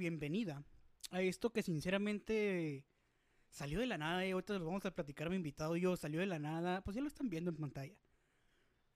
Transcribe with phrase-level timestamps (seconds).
[0.00, 0.64] Bienvenida
[1.10, 2.86] a esto que sinceramente
[3.50, 6.20] salió de la nada y ahorita les vamos a platicar mi invitado y yo, salió
[6.20, 7.94] de la nada, pues ya lo están viendo en pantalla.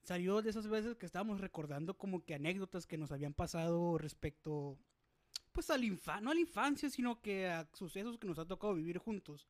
[0.02, 4.78] Salió de esas veces que estábamos recordando como que anécdotas que nos habían pasado respecto,
[5.52, 8.46] pues a la infancia, no a la infancia, sino que a sucesos que nos ha
[8.46, 9.46] tocado vivir juntos.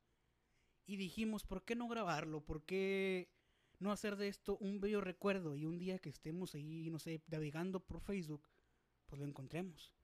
[0.85, 2.41] Y dijimos, ¿por qué no grabarlo?
[2.41, 3.29] ¿Por qué
[3.79, 5.55] no hacer de esto un bello recuerdo?
[5.55, 8.49] Y un día que estemos ahí, no sé, navegando por Facebook,
[9.07, 9.95] pues lo encontremos.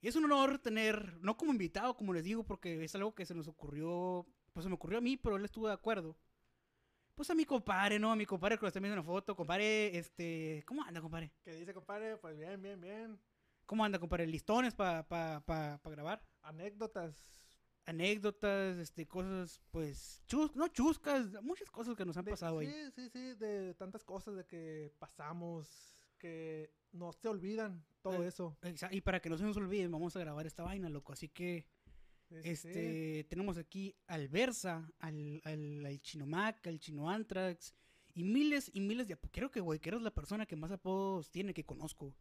[0.00, 3.26] Y es un honor tener, no como invitado, como les digo, porque es algo que
[3.26, 6.16] se nos ocurrió, pues se me ocurrió a mí, pero él estuvo de acuerdo.
[7.14, 8.10] Pues a mi compadre, ¿no?
[8.10, 11.30] A mi compadre que lo está viendo en la foto, compadre, este, ¿cómo anda, compadre?
[11.44, 12.16] ¿Qué dice, compadre?
[12.16, 13.20] Pues bien, bien, bien.
[13.66, 14.26] ¿Cómo anda, compadre?
[14.26, 16.22] ¿Listones para pa, pa, pa grabar?
[16.40, 17.14] Anécdotas.
[17.84, 22.66] Anécdotas, este, cosas, pues, chus, no chuscas, muchas cosas que nos han de- pasado sí,
[22.66, 22.90] ahí.
[22.94, 28.56] sí, sí, de tantas cosas de que pasamos que no se olvidan todo Eh, eso.
[28.92, 31.12] Y para que no se nos olvide, vamos a grabar esta vaina, loco.
[31.12, 31.66] Así que
[32.28, 32.36] sí.
[32.44, 37.74] Este, tenemos aquí al Versa, al, al, al Chino Mac, al Chino Antrax
[38.14, 39.32] y miles y miles de apodos.
[39.32, 42.14] Creo que Guayquero es la persona que más apodos tiene que conozco.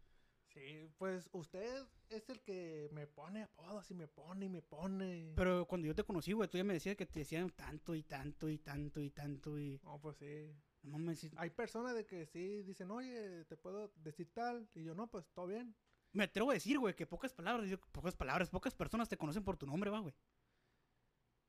[0.47, 5.31] Sí, pues usted es el que me pone apodos y me pone y me pone.
[5.35, 8.01] Pero cuando yo te conocí, güey, tú ya me decías que te decían tanto y
[8.01, 9.79] tanto y tanto y tanto y...
[9.83, 10.51] No, pues sí.
[10.81, 14.67] No mames, sí- Hay personas de que sí dicen, oye, te puedo decir tal.
[14.75, 15.75] Y yo, no, pues todo bien.
[16.13, 19.43] Me atrevo a decir, güey, que pocas palabras, yo- pocas palabras, pocas personas te conocen
[19.43, 20.13] por tu nombre, va, güey.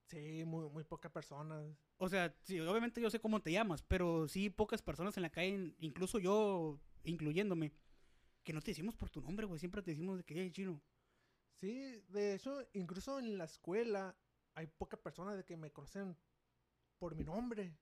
[0.06, 1.64] Sí, muy, muy pocas personas.
[1.98, 5.30] O sea, sí, obviamente yo sé cómo te llamas, pero sí pocas personas en la
[5.30, 7.72] calle, incluso yo, incluyéndome,
[8.42, 9.60] que no te decimos por tu nombre, güey.
[9.60, 10.82] Siempre te decimos de que, hey, chino.
[11.54, 14.16] Sí, de hecho, incluso en la escuela
[14.54, 16.16] hay pocas personas de que me conocen
[16.98, 17.76] por mi nombre.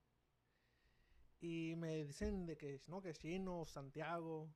[1.41, 4.49] Y me dicen de que no, que es chino, Santiago.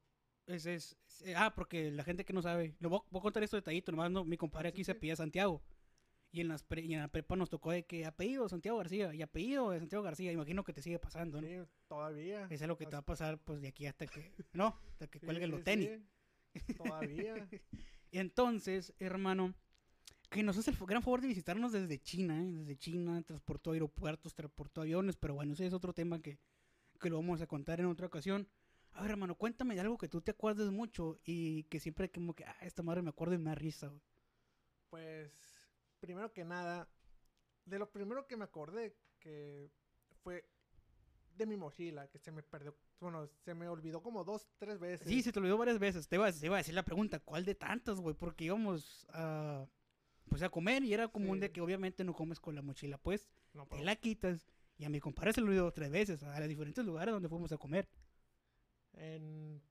[0.47, 3.23] Ese es, es- ah, porque la gente que no sabe, lo voy, a- voy a
[3.23, 5.63] contar esto detallito, nomás no, mi compadre aquí sí, se pilla Santiago.
[6.35, 9.15] Y en, las pre- y en la prepa nos tocó de que apellido Santiago García
[9.15, 10.33] y apellido de Santiago García.
[10.33, 11.47] Imagino que te sigue pasando, ¿no?
[11.47, 12.47] Sí, todavía.
[12.51, 15.07] Eso es lo que te va a pasar pues de aquí hasta que, no, hasta
[15.09, 15.91] que sí, cuelguen los tenis.
[16.77, 17.49] Todavía.
[18.11, 19.55] Y entonces, hermano,
[20.31, 22.51] que nos hace el gran favor de visitarnos desde China, ¿eh?
[22.51, 26.39] Desde China, transportó aeropuertos, transportó aviones, pero bueno, ese es otro tema que,
[27.03, 28.49] que lo vamos a contar en otra ocasión.
[28.93, 32.35] A ver, hermano, cuéntame de algo que tú te acuerdes mucho y que siempre como
[32.35, 34.01] que, ah, esta madre me acuerdo y me da risa, güey.
[34.91, 35.33] Pues,
[36.01, 36.89] primero que nada,
[37.65, 39.71] de lo primero que me acordé que
[40.23, 40.45] fue
[41.37, 45.09] de mi mochila, que se me perdió, bueno, se me olvidó como dos, tres veces.
[45.09, 46.07] Sí, se te olvidó varias veces.
[46.07, 48.15] Te iba, te iba a decir la pregunta, ¿cuál de tantas, güey?
[48.15, 49.67] Porque íbamos a,
[50.29, 51.53] pues a comer y era común de Sí.
[51.55, 54.47] que obviamente no comes con la mochila, pues No, te la quitas.
[54.83, 57.53] Y a mi compadre se lo olvidó tres veces a los diferentes lugares donde fuimos
[57.53, 57.89] a comer.
[58.95, 59.63] en-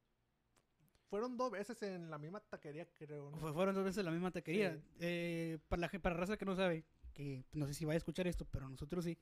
[1.09, 3.29] Fueron dos veces en la misma taquería, creo.
[3.29, 3.37] ¿no?
[3.37, 4.73] Fue- Fueron dos veces la misma taquería.
[4.73, 4.81] Sí.
[5.01, 7.97] Eh, para la para la raza que no sabe, que no sé si va a
[7.97, 9.17] escuchar esto, pero nosotros sí.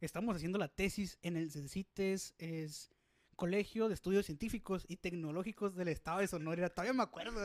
[0.00, 2.92] Estamos haciendo la tesis en el CECITES, es
[3.34, 6.68] Colegio de Estudios Científicos y Tecnológicos del Estado de Sonora.
[6.70, 7.40] Todavía me acuerdo.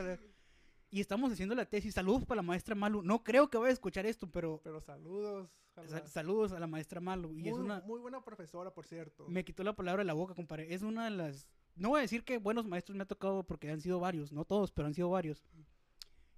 [0.92, 1.94] Y estamos haciendo la tesis.
[1.94, 3.04] Saludos para la maestra Malu.
[3.04, 5.50] No creo que vaya a escuchar esto, pero Pero saludos.
[5.76, 6.08] sa- ojalá.
[6.08, 7.32] saludos a la maestra Malu.
[7.34, 7.82] Y muy, es una.
[7.82, 9.28] muy buena profesora, por cierto.
[9.28, 10.74] Me quitó la palabra de la boca, compadre.
[10.74, 11.48] Es una de las.
[11.76, 14.46] No voy a decir que buenos maestros me ha tocado porque han sido varios, no
[14.46, 15.44] todos, pero han sido varios.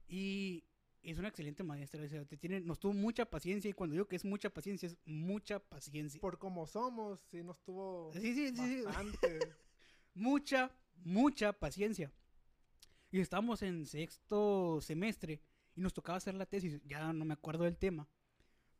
[0.08, 0.66] Y
[1.02, 2.04] es una excelente maestra.
[2.04, 4.88] o sea, te tiene, nos tuvo mucha paciencia y cuando digo que es mucha paciencia,
[4.88, 6.20] es mucha paciencia.
[6.20, 8.82] Por como somos, sí nos tuvo Sí, sí, sí, sí.
[8.84, 9.40] bastante.
[10.14, 10.70] Mucha,
[11.06, 12.12] mucha paciencia.
[13.12, 15.42] Y estábamos en sexto semestre
[15.76, 16.82] y nos tocaba hacer la tesis.
[16.86, 18.08] Ya no me acuerdo del tema.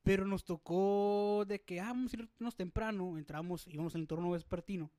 [0.04, 3.18] Pero nos tocó de que, ah, vamos a irnos temprano.
[3.18, 4.90] Entramos, íbamos el entorno vespertino.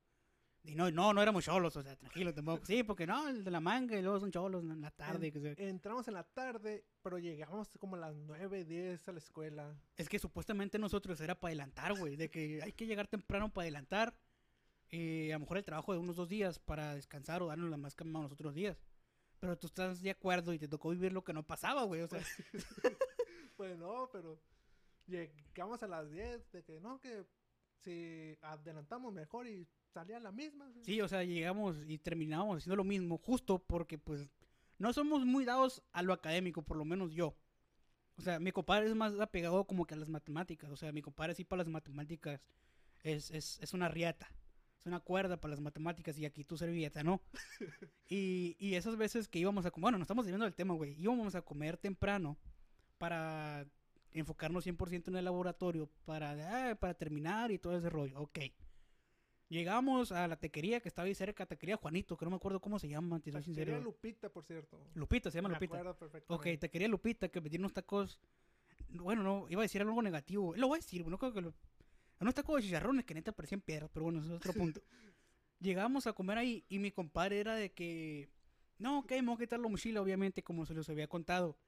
[0.64, 2.64] Y no, no, no éramos cholos, o sea, tranquilo tampoco.
[2.64, 5.26] Sí, porque no, el de la manga y luego son cholos en la tarde.
[5.26, 9.12] En- que se- Entramos en la tarde, pero llegamos como a las 9, 10 a
[9.12, 9.75] la escuela.
[9.96, 13.64] Es que supuestamente nosotros era para adelantar, güey, de que hay que llegar temprano para
[13.64, 14.14] adelantar.
[14.94, 17.78] eh, a lo mejor el trabajo de unos dos días para descansar o darnos la
[17.78, 18.78] más calma a los otros días.
[19.42, 22.02] Pero tú estás de acuerdo y te tocó vivir lo que no pasaba, güey.
[22.02, 22.20] O sea,
[23.56, 24.38] Pues no, pero
[25.08, 27.26] llegamos a las 10 de que no, que
[27.80, 30.72] si adelantamos mejor y salía la misma.
[30.82, 34.30] sí, o sea, llegamos y terminábamos haciendo lo mismo, justo porque, pues,
[34.78, 37.36] no somos muy dados a lo académico, por lo menos yo.
[38.18, 40.70] O sea, mi compadre es más apegado como que a las matemáticas.
[40.70, 42.40] O sea, mi compadre sí para las matemáticas
[43.02, 44.32] es, es, es una riata.
[44.82, 47.23] Es una cuerda para las matemáticas y aquí tu servilleta, ¿no?
[48.08, 51.00] y, y esas veces que íbamos a comer, bueno, no estamos viendo el tema, güey.
[51.00, 52.37] Íbamos a comer temprano
[52.99, 53.64] para
[54.12, 58.20] enfocarnos 100% en el laboratorio, para, ah, para terminar y todo ese rollo.
[58.20, 58.40] Ok.
[59.49, 62.81] Llegamos a la tequería que estaba ahí cerca, tequería Juanito, que no me acuerdo cómo
[62.81, 63.81] se llama, te soy Taquería sincero.
[63.85, 64.81] Lupita, por cierto.
[64.94, 65.94] Lupita, se llama Me Lupita.
[66.26, 68.19] Ok, taquería Lupita, que vendía unos tacos.
[68.88, 70.56] Bueno, no, iba a decir algo negativo.
[70.56, 71.55] Lo voy a decir, no creo que lo.
[72.22, 74.80] Unos tacos de chicharrones que neta parecían piedras, pero bueno, es otro punto.
[75.58, 78.30] Llegamos a comer ahí y mi compadre era de que.
[78.78, 81.58] No, ok, voy a quitar la mochila, obviamente, como se los había contado.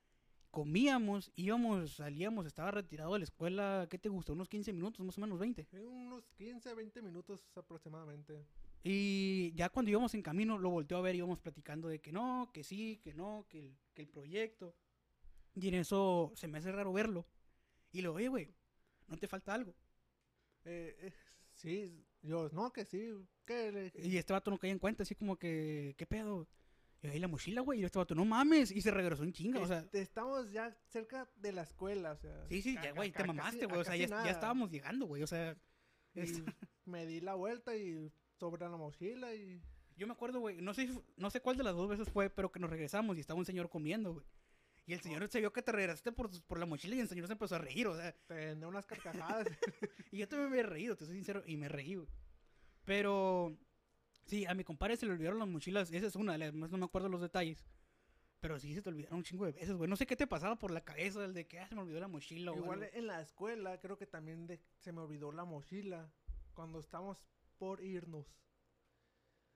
[0.53, 4.33] Comíamos, íbamos, salíamos, estaba retirado de la escuela, ¿qué te gusta?
[4.33, 5.67] Unos 15 minutos, más o menos 20.
[5.73, 8.47] En unos 15, 20 minutos aproximadamente.
[8.85, 12.51] Y ya cuando íbamos en camino, lo volteó a ver íbamos platicando de que no,
[12.53, 14.77] que sí, que no, que el, que el proyecto.
[15.57, 17.27] Y en eso se me hace raro verlo.
[17.91, 18.55] Y le digo, oye, güey,
[19.09, 19.75] ¿no te falta algo?
[20.65, 21.13] Eh, eh,
[21.55, 23.11] sí, yo, no, que sí.
[23.45, 26.49] Que le Y este vato no caía en cuenta, así como que, ¿qué pedo?
[27.03, 27.81] Y ahí la mochila, güey.
[27.81, 28.71] Y este vato, no mames.
[28.71, 29.81] Y se regresó en chinga, o sea.
[29.81, 32.47] "Este, estamos ya cerca de la escuela, o sea.
[32.49, 33.81] Sí, sí, ya, güey, te mamaste, güey.
[33.81, 35.23] O sea, ya, ya estábamos llegando, güey.
[35.23, 35.55] O sea,
[36.15, 36.43] es-
[36.87, 39.61] me di la vuelta y sobre la mochila y
[39.97, 40.63] yo me acuerdo, güey.
[40.63, 43.21] No sé, no sé cuál de las dos veces fue, pero que nos regresamos y
[43.21, 44.27] estaba un señor comiendo, güey.
[44.87, 47.27] Y el señor se vio que te regresaste por, por la mochila y el señor
[47.27, 48.13] se empezó a reír, o sea.
[48.27, 49.47] tenía unas carcajadas.
[50.13, 52.09] Y yo también me he reído, te soy sincero, y me reí, güey.
[52.85, 53.57] Pero,
[54.27, 56.85] sí, a mi compadre se le olvidaron las mochilas, esa es una, además no me
[56.85, 57.65] acuerdo los detalles.
[58.41, 59.89] Pero sí se te olvidaron un chingo de veces, güey.
[59.89, 61.99] No sé qué te pasaba por la cabeza, el de que ah, se me olvidó
[61.99, 65.47] la mochila o Igual en la escuela creo que también de- se me olvidó la
[65.47, 66.13] mochila
[66.53, 67.25] cuando estábamos
[67.57, 68.27] por irnos.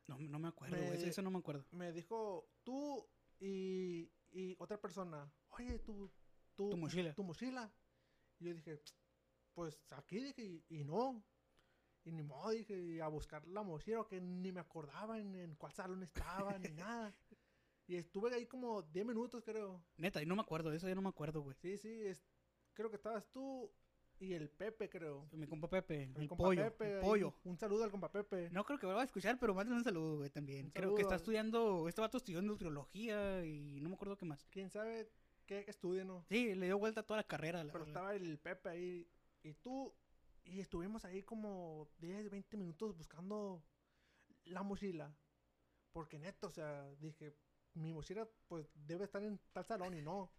[0.06, 1.04] No, no me acuerdo, güey.
[1.06, 1.66] eso no me acuerdo.
[1.70, 3.06] Me dijo tú
[3.38, 6.08] y, y otra persona, oye, tu,
[6.54, 7.12] tu, Tu mochila.
[7.12, 7.72] Tu mochila.
[8.38, 8.80] Y yo dije,
[9.52, 11.24] pues aquí dije, y, y no.
[12.04, 15.56] Y ni modo, dije, y a buscar la mochila, que ni me acordaba en, en
[15.56, 17.12] cuál salón estaba, ni nada.
[17.88, 19.82] Y estuve ahí como 10 minutos, creo.
[19.96, 21.56] Neta, yo no me acuerdo, de eso yo no me acuerdo, güey.
[21.56, 22.24] Sí, sí, es,
[22.74, 23.72] creo que estabas tú
[24.20, 25.28] y el Pepe, creo.
[25.32, 27.34] Mi compa Pepe, El el, compa pollo, Pepe, el pollo.
[27.44, 28.50] Un saludo al compa Pepe.
[28.50, 30.66] No creo que me lo va a escuchar, pero mándale un saludo, güey, también.
[30.66, 34.46] Un Creo que está estudiando, este vato estudió nutriología y no me acuerdo qué más.
[34.50, 35.10] ¿Quién sabe
[35.46, 36.24] qué estudia, no?
[36.28, 37.62] Sí, le dio vuelta a toda la carrera.
[37.64, 39.08] la- Pero estaba el Pepe ahí
[39.42, 39.94] y tú.
[40.44, 43.62] Y estuvimos ahí como 10, 20 minutos buscando
[44.44, 45.14] la mochila.
[45.92, 47.34] Porque neto, o sea, dije,
[47.74, 50.32] mi mochila pues debe estar en tal salón y no.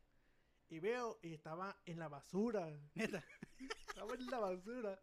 [0.67, 2.69] Y veo y estaba en la basura.
[2.95, 3.23] Neta.
[3.87, 4.99] Estaba en la basura.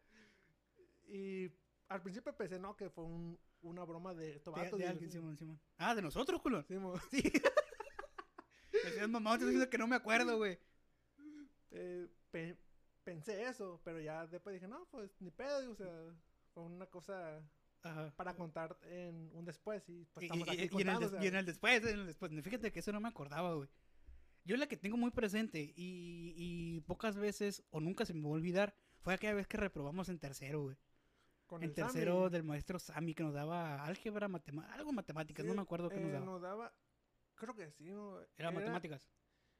[1.08, 1.50] Y
[1.88, 5.37] al principio pensé, no, que fue un- una broma de estos De, de alguien, Simón,
[5.37, 5.61] Simón.
[5.79, 6.64] Ah, de nosotros, culo.
[6.70, 7.23] Mo- Sí.
[8.85, 10.58] Decías, mamá, te diciendo que no me acuerdo, güey.
[11.70, 12.56] eh, pe-
[13.05, 15.90] pensé eso, pero ya después dije, no, pues ni pedo, o sea,
[16.52, 17.40] fue una cosa
[17.83, 18.12] Ajá.
[18.16, 21.11] para contar en un después y pues estamos y- aquí y en el contando, o
[21.11, 22.33] sea, y en el después, en el después.
[22.42, 23.69] Fíjate que eso no me acordaba, güey.
[24.47, 28.29] Yo la que tengo muy presente y, y pocas veces o nunca se me va
[28.29, 30.76] a olvidar fue aquella vez que reprobamos en tercero, güey.
[31.47, 35.45] con En el Sammy, tercero del maestro Sammy que nos daba álgebra, matemáticas, algo matemáticas,
[35.45, 36.73] sí, no me acuerdo qué nos eh, daba.
[37.35, 38.21] creo que sí, ¿no?
[38.38, 39.09] Era matemáticas.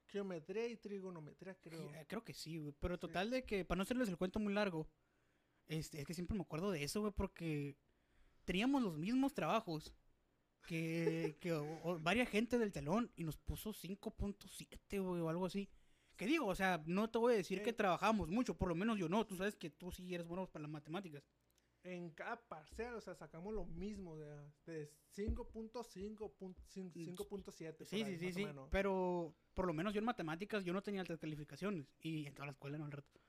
[0.07, 1.93] Geometría y trigonometría, creo.
[1.93, 2.73] Eh, Creo que sí, güey.
[2.79, 4.89] Pero total de que, para no hacerles el cuento muy largo,
[5.67, 7.77] este, es que siempre me acuerdo de eso, güey, porque
[8.45, 9.93] teníamos los mismos trabajos
[10.67, 15.47] que, que o- o varias gente del telón y nos puso 5.7, güey, o algo
[15.47, 15.69] así.
[16.17, 17.75] Que digo, o sea, no te voy a decir que Eh.
[17.75, 19.27] trabajamos mucho, por lo menos yo no.
[19.27, 21.23] Tú sabes que tú sí eres bueno para las matemáticas.
[21.83, 24.27] En cada parcial, o sea, sacamos lo mismo, de,
[24.67, 27.77] de 5.5, pun- cin- 5.7.
[27.79, 28.45] por Sí, sí, sí, sí.
[28.45, 28.69] menos.
[28.73, 31.87] Pero por lo menos yo en matemáticas yo no tenía altas calificaciones.
[32.01, 33.21] Y en toda la escuela, no al rato.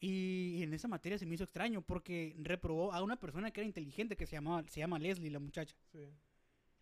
[0.00, 3.66] Y en esa materia se me hizo extraño porque reprobó a una persona que era
[3.68, 5.76] inteligente que se llamaba, se llama Leslie, la muchacha.
[5.92, 6.08] Sí.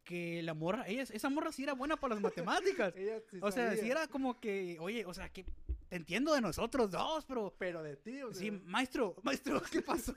[0.05, 2.95] Que la morra, ella, esa morra sí era buena para las matemáticas.
[2.97, 5.45] Ella sí o sea, sí era como que, oye, o sea, que
[5.89, 7.55] te entiendo de nosotros dos, pero...
[7.59, 10.15] Pero de ti, o sea, Sí, maestro, maestro, ¿qué pasó?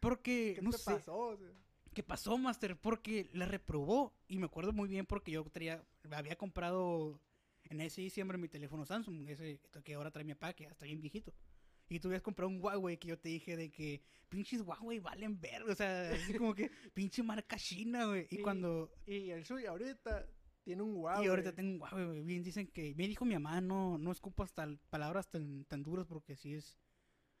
[0.00, 1.16] Porque, ¿Qué no te sé, pasó?
[1.16, 1.48] O sea,
[1.94, 2.76] ¿qué pasó, Master?
[2.76, 4.14] Porque la reprobó.
[4.28, 7.18] Y me acuerdo muy bien porque yo traía, había comprado
[7.64, 10.84] en ese diciembre mi teléfono Samsung, ese que ahora trae mi papá, que ya está
[10.86, 11.32] bien viejito.
[11.88, 15.40] Y tú habías comprado un Huawei que yo te dije de que pinches Huawei valen
[15.40, 15.70] verga.
[15.72, 18.26] O sea, así como que pinche marca china, güey.
[18.30, 18.90] Y, Y- cuando.
[19.06, 20.26] Y el suyo ahorita
[20.64, 21.22] tiene un guau.
[21.22, 22.22] Y ahorita tengo un Huawei, güey.
[22.22, 22.94] Bien dicen que.
[22.96, 26.76] Me dijo mi mamá, no, no escupas tal, palabras tan, tan duras porque sí es.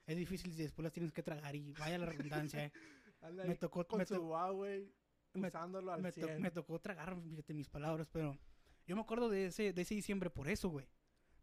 [0.06, 2.66] Es difícil y después las tienes que tragar y vaya la redundancia.
[2.66, 2.72] eh.
[3.48, 4.88] me tocó- con me su Huawei
[5.34, 6.40] me- usándolo al me, to- 100.
[6.40, 8.38] me tocó tragar fíjate, mis palabras, pero
[8.86, 10.86] yo me acuerdo de ese, de ese diciembre por eso, güey.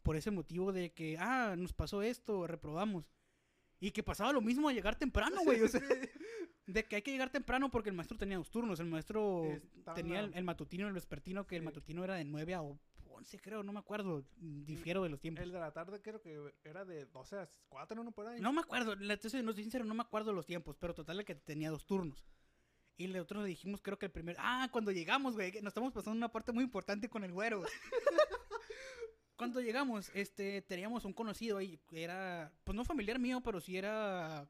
[0.03, 3.05] Por ese motivo de que, ah, nos pasó esto, reprobamos.
[3.79, 5.61] Y que pasaba lo mismo a llegar temprano, güey.
[5.61, 5.81] O sea,
[6.67, 8.79] de que hay que llegar temprano porque el maestro tenía dos turnos.
[8.79, 9.45] El maestro
[9.77, 11.65] Estaba- tenía el, el matutino y el vespertino, que el Sí.
[11.65, 14.23] matutino era de 9 a 11, creo, no me acuerdo.
[14.37, 15.43] Difiero de los tiempos.
[15.43, 18.11] El de la tarde creo que era de 12 a 4, ¿no?
[18.11, 18.41] Por ahí.
[18.41, 21.35] No me acuerdo, neta, no soy sincero, no me acuerdo los tiempos, pero total que
[21.35, 22.25] tenía dos turnos.
[22.95, 24.35] Y nosotros le dijimos, creo que el primer.
[24.39, 27.63] Ah, cuando llegamos, güey, nos estamos pasando una parte muy importante con el güero.
[29.35, 33.77] cuando llegamos, este, teníamos un conocido ahí, que era, pues no familiar mío, pero sí
[33.77, 34.47] era.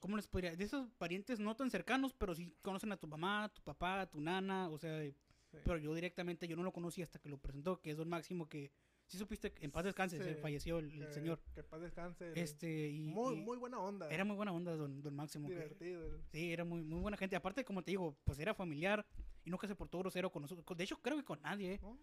[0.00, 0.54] ¿Cómo les podría?
[0.54, 4.20] De esos parientes no tan cercanos, pero sí conocen a tu mamá, tu papá, tu
[4.20, 5.60] nana, o sea, Sí.
[5.64, 8.48] pero yo directamente, yo no lo conocí hasta que lo presentó, que es Don Máximo,
[8.48, 8.72] que
[9.06, 11.40] sí supiste, que en paz descanse, Sí, falleció el, señor.
[11.54, 12.32] Que paz descanse.
[12.34, 12.98] Este, y.
[13.12, 14.10] muy, y- muy buena onda.
[14.10, 15.46] era muy buena onda, don, don Máximo.
[15.48, 16.18] que- divertido.
[16.32, 17.36] sí, era muy, muy buena gente.
[17.36, 19.06] Aparte, como te digo, pues era familiar
[19.44, 20.66] y nunca se portó grosero con nosotros.
[20.76, 21.78] De hecho, creo que con nadie, ¿eh?
[21.80, 21.96] ¿no?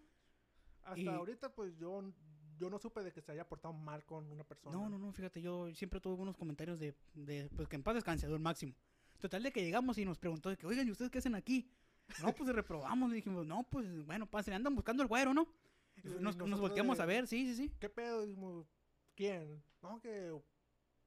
[0.83, 2.03] Hasta Y- ahorita, pues yo,
[2.57, 4.75] yo no supe de que se haya portado mal con una persona.
[4.77, 7.95] No, no, no, fíjate, yo siempre tuve unos comentarios de, de pues que en paz
[7.95, 8.73] descanse, don Máximo.
[9.19, 11.69] Total de que llegamos y nos preguntó de que, oigan, ¿y ustedes qué hacen aquí?
[12.21, 15.47] No, pues reprobamos, le dijimos, no, pues bueno, pasen, andan buscando el güero, ¿no?
[15.95, 17.71] Y Nos, volteamos de- a ver, sí, sí, sí.
[17.79, 18.23] ¿Qué pedo?
[18.23, 18.65] Dijimos,
[19.15, 19.61] ¿quién?
[19.81, 20.33] No, que.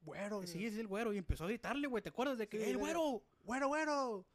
[0.02, 0.46] Güero.
[0.46, 1.12] Sí, es el güero.
[1.12, 3.22] Y empezó a gritarle, güey, ¿te acuerdas de que, Sí, ¡eh, el güero!
[3.42, 4.26] Güero, güero.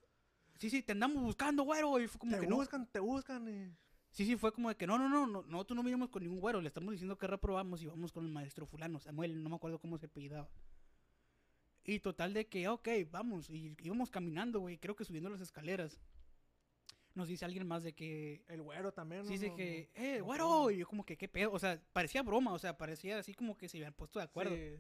[0.58, 2.00] Sí, sí, te andamos buscando, güero.
[2.00, 2.56] Y fue como Te que no.
[2.58, 3.78] buscan, te buscan.
[4.12, 6.40] Sí, sí, fue como de que no, no, no, no, nosotros no vinimos con ningún
[6.40, 9.56] güero, le estamos diciendo que reprobamos y vamos con el maestro fulano, Samuel, no me
[9.56, 10.50] acuerdo cómo se apellidaba.
[11.84, 16.00] Y total de que, ok, vamos, y íbamos caminando, güey, creo que subiendo las escaleras.
[17.16, 19.24] Nos dice alguien más de que, El güero también.
[19.24, 19.34] sí, ¿no?
[19.34, 22.22] dice No, que, no, eh, güero, y yo como que, qué pedo, o sea, parecía
[22.22, 24.56] broma, o sea, parecía así como que se habían puesto de acuerdo.
[24.56, 24.76] Sí,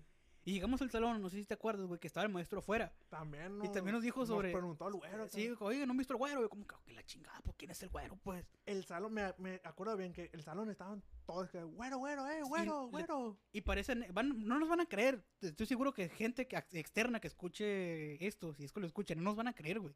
[0.49, 2.91] Y llegamos al salón, no sé si te acuerdas, güey, que estaba el maestro afuera.
[3.09, 3.59] también.
[3.63, 5.27] Y también nos dijo sobre- Nos preguntó el güero.
[5.29, 6.41] Sí, dijo, oye, ¿no han visto el güero?
[6.41, 8.17] Yo como que, "Oh, la chingada, pues, ¿quién es el güero?
[8.23, 12.27] Pues, El salón, me, me acuerdo bien que el salón estaban todos que, güero, güero,
[12.27, 13.37] eh, güero, le- güero.
[13.51, 15.23] Y parecen, van, no nos van a creer.
[15.41, 19.25] Estoy seguro que gente que, externa que escuche esto, si es que lo escuchan, no
[19.25, 19.93] nos van a creer, güey.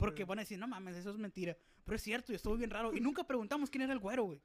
[0.00, 1.56] Porque van a decir, no mames, eso es mentira.
[1.84, 2.92] Pero es cierto, y estuvo bien raro.
[2.92, 4.42] Y nunca preguntamos quién era el güero, güey.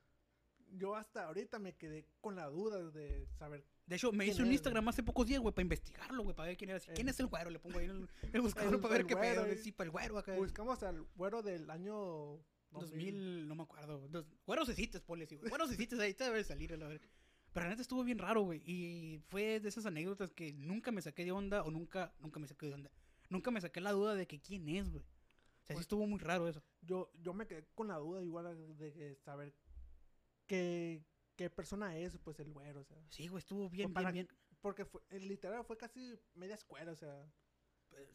[0.73, 3.65] Yo hasta ahorita me quedé con la duda de saber.
[3.89, 6.47] De hecho, me ¿Quién hice un Instagram hace pocos días, güey, para investigarlo, güey, para
[6.49, 6.79] ver quién era.
[6.79, 7.49] Si, ¿Quién es el güero?
[7.49, 9.53] Le pongo ahí en el, el buscador El- para ver qué güero, pedo.
[9.53, 9.57] eh.
[9.57, 10.35] Sí, para el güero acá.
[10.35, 12.39] Buscamos al güero del año
[12.71, 14.07] 2000, no me acuerdo.
[14.09, 15.49] Dos, güeros cecites, ponle así, güey.
[15.49, 17.07] Güeros cecites, ahí te debe salir, a la verga.
[17.51, 18.61] Pero la neta estuvo bien raro, güey.
[18.63, 22.45] Y fue de esas anécdotas que nunca me saqué de onda o nunca, nunca me
[22.47, 22.91] saqué de onda.
[23.29, 25.01] Nunca me saqué la duda de que quién es, güey.
[25.03, 26.61] O sea, sí Pues- estuvo muy raro eso.
[26.81, 29.55] Yo, yo me quedé con la duda igual de que saber
[30.45, 31.03] qué,
[31.39, 32.97] qué persona es, pues, el güero, o sea.
[33.09, 34.39] Sí, güey, estuvo bien, para- bien, bien.
[34.59, 37.31] Porque fue, eh, literal fue casi media escuela, o sea.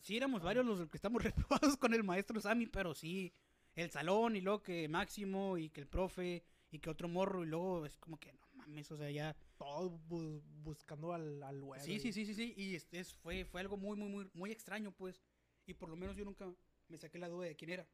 [0.03, 3.33] Sí, éramos varios los que estamos reprobados con el maestro Sammy, pero sí,
[3.77, 7.47] el salón y luego que Máximo y que el profe y que otro morro y
[7.47, 9.35] luego es como que no mames, o sea, ya.
[9.57, 11.83] Todos bu- buscando al, al güero.
[11.83, 14.31] Sí, y- sí, sí, sí, sí, y este es- fue, fue algo muy, muy, muy,
[14.35, 15.23] muy extraño, pues,
[15.67, 16.47] y por lo menos yo nunca
[16.89, 17.89] me saqué la duda de quién era.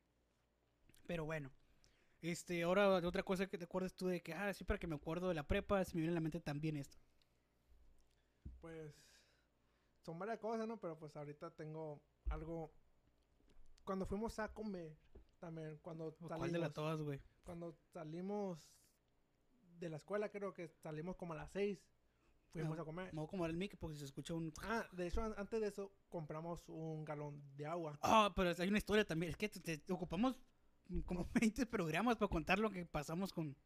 [1.06, 1.50] Pero bueno,
[2.23, 4.97] este, ahora otra cosa que te acuerdas tú de que, ah, sí, para que me
[4.97, 6.99] acuerdo de la prepa, se me viene a la mente también esto.
[8.61, 8.95] Pues
[10.03, 10.79] son varias cosas, ¿no?
[10.81, 12.71] Pero pues ahorita tengo algo.
[13.85, 14.97] Cuando fuimos a comer,
[15.39, 17.21] también, cuando ¿Cuál de salimos, las todas, güey?
[17.45, 18.59] cuando salimos
[19.79, 21.79] de la escuela, creo que salimos como a las seis,
[22.53, 23.07] fuimos No, a comer.
[23.12, 24.53] Me voy a acomodar el mic porque se escucha un...
[24.62, 27.99] Ah, de hecho, an- antes de eso, compramos un galón de agua.
[28.03, 29.31] Ah, pero hay una historia también.
[29.31, 30.39] Es que te, te- ocupamos
[31.06, 33.56] como 20 programas para contar lo que pasamos con...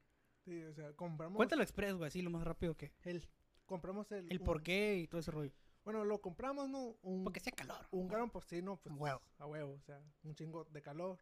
[0.45, 2.93] Sí, o sea, compramos Cuéntalo express, güey, así lo más rápido que...
[3.03, 3.27] el,
[3.65, 5.53] compramos el, El un- por qué y todo ese rollo.
[5.85, 6.97] Bueno, lo compramos, ¿no?
[7.03, 7.87] Un, Porque sea calor.
[7.91, 9.21] un galón por sí, no, pues A huevo.
[9.39, 11.19] a huevo, o sea, un chingo de calor.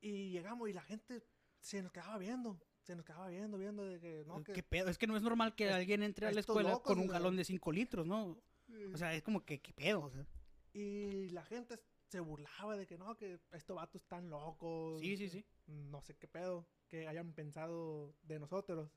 [0.00, 1.24] Y llegamos y la gente
[1.60, 4.90] se nos quedaba viendo, se nos quedaba viendo, viendo de que, no, que ¿Qué pedo?
[4.90, 7.08] Es que no es normal que Es- alguien entre a la escuela locos, con un
[7.08, 8.38] galón de 5 litros, ¿no?
[8.66, 8.84] Sí.
[8.94, 10.02] O sea, es como que, ¿qué pedo?
[10.04, 10.26] O sea,
[10.72, 15.00] Y la gente se burlaba de que no, que estos vatos están locos.
[15.00, 15.44] sí, sí, sí.
[15.66, 18.90] No sé qué pedo que hayan pensado de nosotros.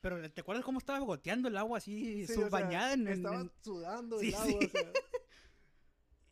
[0.00, 3.12] Pero ¿te acuerdas cómo estaba goteando el agua así, Sí, o sea, subbañada en, en-
[3.14, 4.66] Estaba en- sudando Sí, el agua, sí.
[4.66, 4.92] o sea.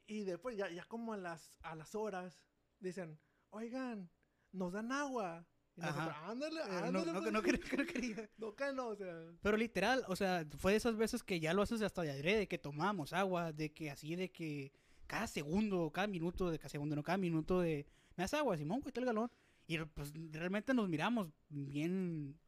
[0.06, 2.42] Y después, ya, ya como a las, a las horas,
[2.80, 3.18] dicen,
[3.50, 4.10] oigan,
[4.50, 5.46] nos dan agua.
[5.76, 7.12] Y nosotros, ándale, Eh, no, ándale.
[7.12, 7.32] no, pues".
[7.32, 8.30] no, quería- no quería.
[8.36, 9.32] No, que no, o sea.
[9.40, 12.46] Pero literal, o sea, fue de esas veces que ya lo haces hasta de adrede,
[12.48, 14.72] que tomamos agua, de que así, de que
[15.12, 18.80] cada segundo, cada minuto, de cada segundo, no, cada minuto de, me das agua, Simón,
[18.80, 19.30] güey, está el galón.
[19.66, 22.40] Y pues realmente nos miramos bien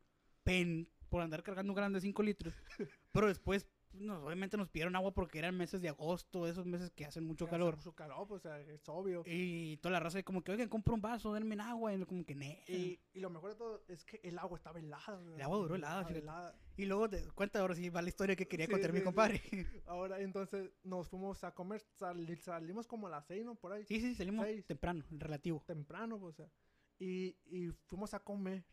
[0.44, 2.54] pen por andar cargando un grande de 5 litros.
[3.12, 7.04] Pero después, no, obviamente nos pidieron agua porque eran meses de agosto, esos meses que
[7.04, 7.74] hacen mucho que calor.
[7.74, 9.22] hace Mucho calor, pues, o sea, es obvio.
[9.26, 11.94] Y toda la raza como que, oigan, compra un vaso, denme agua.
[11.94, 12.62] Y como que, ne.
[12.68, 15.34] Y, y lo mejor de todo es que el agua estaba helada.
[15.36, 16.54] El agua duró helada, helada.
[16.76, 19.04] Y luego te cuenta ahora sí va la historia que quería Sí, contar mi sí,
[19.04, 19.40] compadre.
[19.86, 23.54] Ahora, entonces, nos fuimos a comer, sali- salimos como a las seis, ¿no?
[23.54, 23.84] Por ahí.
[23.84, 24.66] Sí, sí, salimos Seis.
[24.66, 25.62] temprano, relativo.
[25.66, 26.50] temprano, pues, o sea,
[26.98, 28.64] y, y fuimos a comer.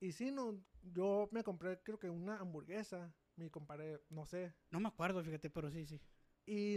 [0.00, 4.80] Y sí, no, yo me compré, creo que una hamburguesa, mi compadre, no sé, No
[4.80, 6.00] me acuerdo, fíjate, pero sí, sí.
[6.46, 6.76] y,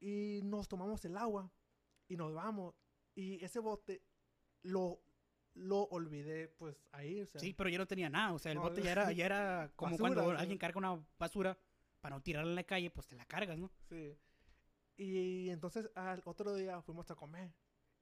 [0.00, 1.50] y nos tomamos el agua
[2.08, 2.74] y nos vamos.
[3.14, 4.02] Y ese bote
[4.62, 5.00] lo,
[5.54, 8.32] lo olvidé, pues, ahí, o sea, Sí, pero yo no tenía nada.
[8.32, 11.06] O sea, el No, bote ya era, ya era como basura, cuando alguien carga una
[11.18, 11.56] basura
[12.00, 13.70] para no tirarla en la calle, pues te la cargas, ¿no?
[13.88, 14.16] sí.
[14.96, 17.52] Y entonces al otro día fuimos a comer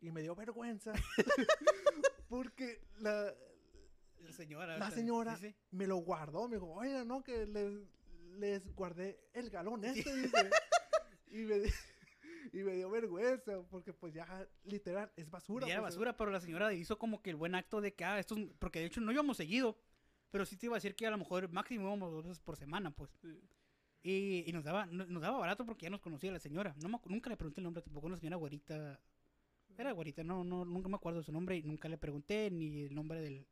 [0.00, 0.92] y me dio vergüenza
[2.28, 3.34] porque la,
[4.22, 4.78] La señora.
[4.78, 7.72] La señora sí, me lo guardó, me dijo, oiga, no, que les,
[8.38, 10.50] les guardé el galón este, dice.
[11.30, 11.56] y, me,
[12.52, 15.66] y me dio vergüenza, porque pues ya literal es basura.
[15.66, 18.04] Y era pues, basura, pero la señora hizo como que el buen acto de que,
[18.04, 18.46] ah, esto es...
[18.58, 19.78] Porque de hecho no íbamos seguido,
[20.30, 22.56] pero sí te iba a decir que a lo mejor máximo íbamos dos veces por
[22.56, 23.10] semana, pues.
[24.02, 26.74] Y, y nos daba no- nos daba barato porque ya nos conocía la señora.
[26.82, 29.00] No me nunca le pregunté el nombre, tampoco una señora güerita.
[29.78, 32.94] Era güerita, no, no, nunca me acuerdo su nombre y nunca le pregunté ni el
[32.94, 33.46] nombre del,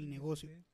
[0.00, 0.50] del negocio.
[0.50, 0.64] Sí.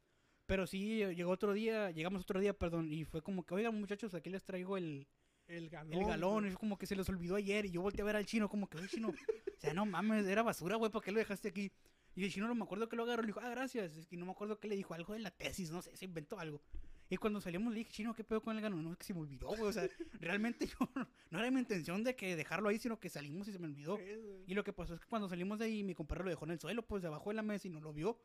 [0.46, 4.14] Pero sí, llegó otro día, llegamos otro día, perdón, y fue como que, oigan muchachos,
[4.14, 5.06] aquí les traigo el,
[5.46, 5.92] El galón.
[5.92, 8.26] el galón, es como que se les olvidó ayer, y yo volteé a ver al
[8.26, 11.18] chino, como que, oye, chino, o sea, no mames, era basura, güey, ¿por qué lo
[11.18, 11.72] dejaste aquí?
[12.14, 14.16] Y el chino no me acuerdo que lo agarró, le dijo, ah, gracias, es que
[14.16, 16.60] no me acuerdo que le dijo algo de la tesis, no sé, se inventó algo.
[17.08, 18.82] Y cuando salimos le dije, chino, ¿qué pedo con el galón?
[18.82, 19.88] No, es que se me olvidó, güey, o sea,
[20.18, 23.52] realmente yo, no, no era mi intención de que dejarlo ahí, sino que salimos y
[23.52, 23.96] se me olvidó.
[23.96, 24.44] sí.
[24.46, 26.52] Y lo que pasó es que cuando salimos de ahí, mi compadre lo dejó en
[26.52, 28.18] el suelo, pues debajo de la mesa y no lo vio.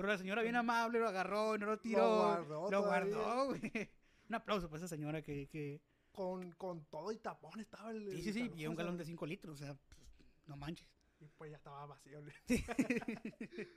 [0.00, 2.16] Pero la señora bien amable lo agarró, no lo tiró.
[2.16, 3.60] guardó Lo guardó, güey.
[4.30, 5.46] Un aplauso para esa señora que...
[5.46, 5.82] que...
[6.10, 8.10] Con, con todo y tapón estaba el.
[8.10, 10.00] Sí, sí, sí, y un galón de 5 litros, o sea, pues,
[10.46, 10.88] no manches.
[11.20, 12.18] Y pues ya estaba vacío.
[12.18, 12.32] el-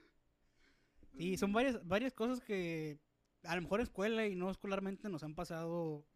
[1.18, 2.98] Sí, son varias, varias cosas que
[3.42, 6.06] a lo mejor escuela y no escolarmente nos han pasado...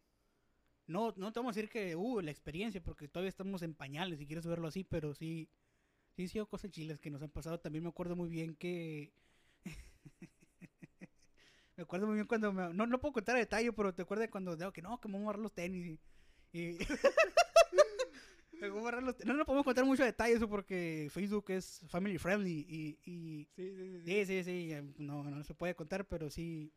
[0.87, 4.17] No, no te vamos a decir que, uh, la experiencia, porque todavía estamos en pañales,
[4.17, 5.47] si quieres verlo así, pero sí,
[6.15, 7.59] sí, sí, cosas chiles que nos han pasado.
[7.59, 9.13] También me acuerdo muy bien que...
[11.77, 12.51] me acuerdo muy bien cuando...
[12.53, 15.07] me- No, no puedo contar a detalle, pero te acuerdas cuando digo que no, que
[15.07, 15.99] me voy a agarrar los tenis
[16.53, 16.59] y...
[16.59, 16.77] y-.
[19.25, 22.99] No, no podemos contar mucho detalle eso porque Facebook es family friendly y...
[23.09, 23.99] y Sí, sí, sí.
[24.03, 24.25] sí.
[24.25, 26.73] Sí, sí, sí, no, no se puede contar, pero sí.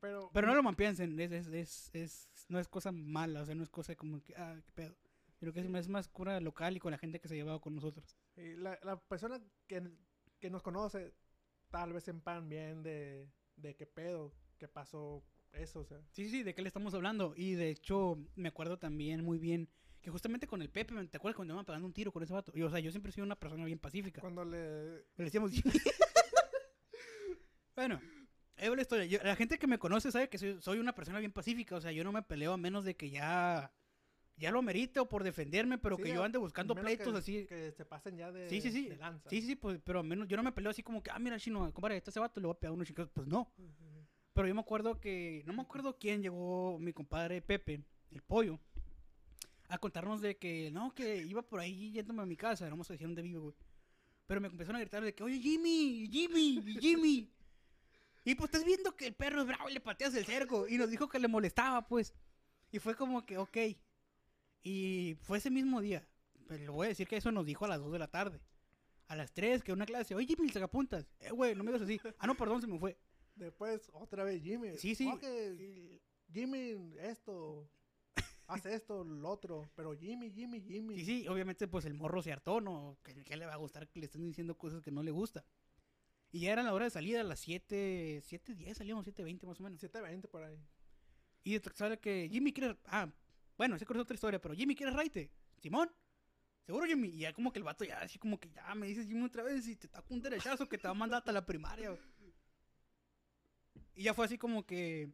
[0.00, 3.54] Pero, Pero no lo manpiensen, es, es, es, es- no es cosa mala, o sea,
[3.54, 4.94] no es cosa como que, ah, qué pedo.
[5.40, 7.74] Creo que es, es más cura local y con la gente que se llevaba con
[7.74, 8.16] nosotros.
[8.36, 9.82] Y la, la persona que,
[10.38, 11.14] que nos conoce
[11.70, 16.00] tal vez sepan bien de, de qué pedo, qué pasó eso, o sea.
[16.10, 17.34] Sí, sí, ¿de qué le estamos hablando?
[17.36, 19.68] Y de hecho, me acuerdo también muy bien
[20.00, 22.52] que justamente con el Pepe, ¿te acuerdas cuando iban pegando un tiro con ese vato?
[22.54, 24.20] Y, o sea, yo siempre he sido una persona bien pacífica.
[24.20, 24.98] Cuando le...
[25.16, 25.50] Le decíamos
[27.74, 28.00] bueno,
[28.56, 29.04] la historia.
[29.06, 31.76] Yo- la gente que me conoce sabe que soy, soy una persona bien pacífica.
[31.76, 33.72] O sea, yo no me peleo a menos de que ya,
[34.36, 37.46] ya lo merite o por defenderme, pero Sí, que yo ande buscando pleitos que, así.
[37.46, 38.88] Que se pasen ya de, Sí, sí, sí.
[38.88, 39.28] de lanza.
[39.30, 41.18] Sí, sí, sí, pues, pero al menos yo no me peleo así como que, ah,
[41.18, 43.08] mira, chino, compadre, este ese vato le voy a pegar unos chicos.
[43.12, 43.50] Pues no.
[44.32, 48.60] Pero yo me acuerdo que, no me acuerdo quién llegó, mi compadre Pepe, el pollo,
[49.68, 52.78] a contarnos de que, no, que iba por ahí yéndome a mi casa, no a
[52.78, 53.54] decir dónde vive, güey.
[54.26, 57.32] Pero me empezaron a gritar de que, oye, Jimmy, Jimmy, Jimmy.
[58.24, 60.66] Y pues estás viendo que el perro es bravo y le pateas el cerco.
[60.68, 62.12] Y nos dijo que le molestaba, pues.
[62.72, 63.56] Y fue como que, ok.
[64.68, 66.04] Y fue ese mismo día.
[66.48, 68.40] Pero le voy a decir que eso nos dijo a las 2 de la tarde.
[69.06, 71.06] A las 3, que una clase, oye, Jimmy, sacapuntas.
[71.20, 72.00] Eh, güey, no me digas así.
[72.18, 72.98] Ah, no, perdón, se me fue.
[73.36, 74.76] Después, otra vez Jimmy.
[74.76, 75.08] Sí, sí.
[75.08, 76.00] "Oh, que
[76.32, 77.70] Jimmy, esto.
[78.48, 79.70] Hace esto, lo otro.
[79.76, 80.96] Pero Jimmy, Jimmy, Jimmy.
[80.98, 82.98] Sí, sí, obviamente pues el morro se hartó, ¿no?
[83.04, 85.44] Que, que le va a gustar que le estén diciendo cosas que no le gusta.
[86.32, 89.62] Y ya era la hora de salida, a las 7, 7.10 salíamos, 7.20 más o
[89.62, 89.78] menos.
[89.78, 90.58] 720 por ahí.
[91.44, 92.76] Y sale que Jimmy quiere...
[92.86, 93.08] Ah,
[93.56, 95.30] bueno, esa es otra historia, pero Jimmy quiere raite.
[95.58, 95.90] Simón,
[96.64, 97.08] seguro Jimmy.
[97.08, 99.42] Y ya como que el vato ya, así como que ya me dices Jimmy otra
[99.42, 101.96] vez y te taco un derechazo que te va a mandar hasta la primaria.
[103.94, 105.10] Y ya fue así como que...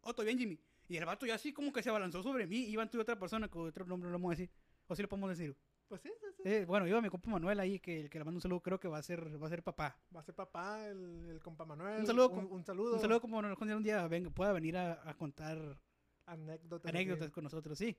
[0.00, 0.58] Oh, todo bien Jimmy.
[0.88, 2.64] Y el vato ya así como que se abalanzó sobre mí.
[2.64, 4.50] Iban tú y otra persona, con otro nombre no lo vamos a decir.
[4.86, 5.56] O sí le podemos decir.
[5.88, 6.42] Pues sí, sí, sí.
[6.44, 8.80] Eh, bueno, iba mi compa Manuel ahí, que el que le mando un saludo, creo
[8.80, 9.96] que va a ser, va a ser papá.
[10.14, 12.00] Va a ser papá, el, el compa Manuel.
[12.00, 12.94] Un saludo, Un, un saludo.
[12.94, 15.78] Un saludo como Manuel un día venga, pueda venir a, a contar
[16.26, 16.88] Anécdotas.
[16.88, 17.96] anécdotas con nosotros, sí.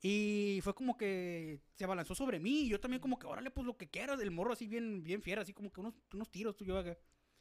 [0.00, 3.66] Y fue como que se abalanzó sobre mí y yo también como que, órale, pues
[3.66, 6.56] lo que quieras, el morro así bien, bien fiera, así como que unos, unos tiros
[6.56, 6.96] tú yo acá.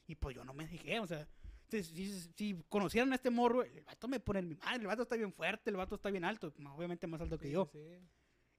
[0.08, 1.28] Y pues yo no me dejé, o sea,
[1.68, 4.88] si, si- si conocieran a este morro, el vato me pone en mi madre, el
[4.88, 7.70] vato está bien fuerte, el vato está bien alto, obviamente más alto que Sí, yo.
[7.72, 8.00] sí.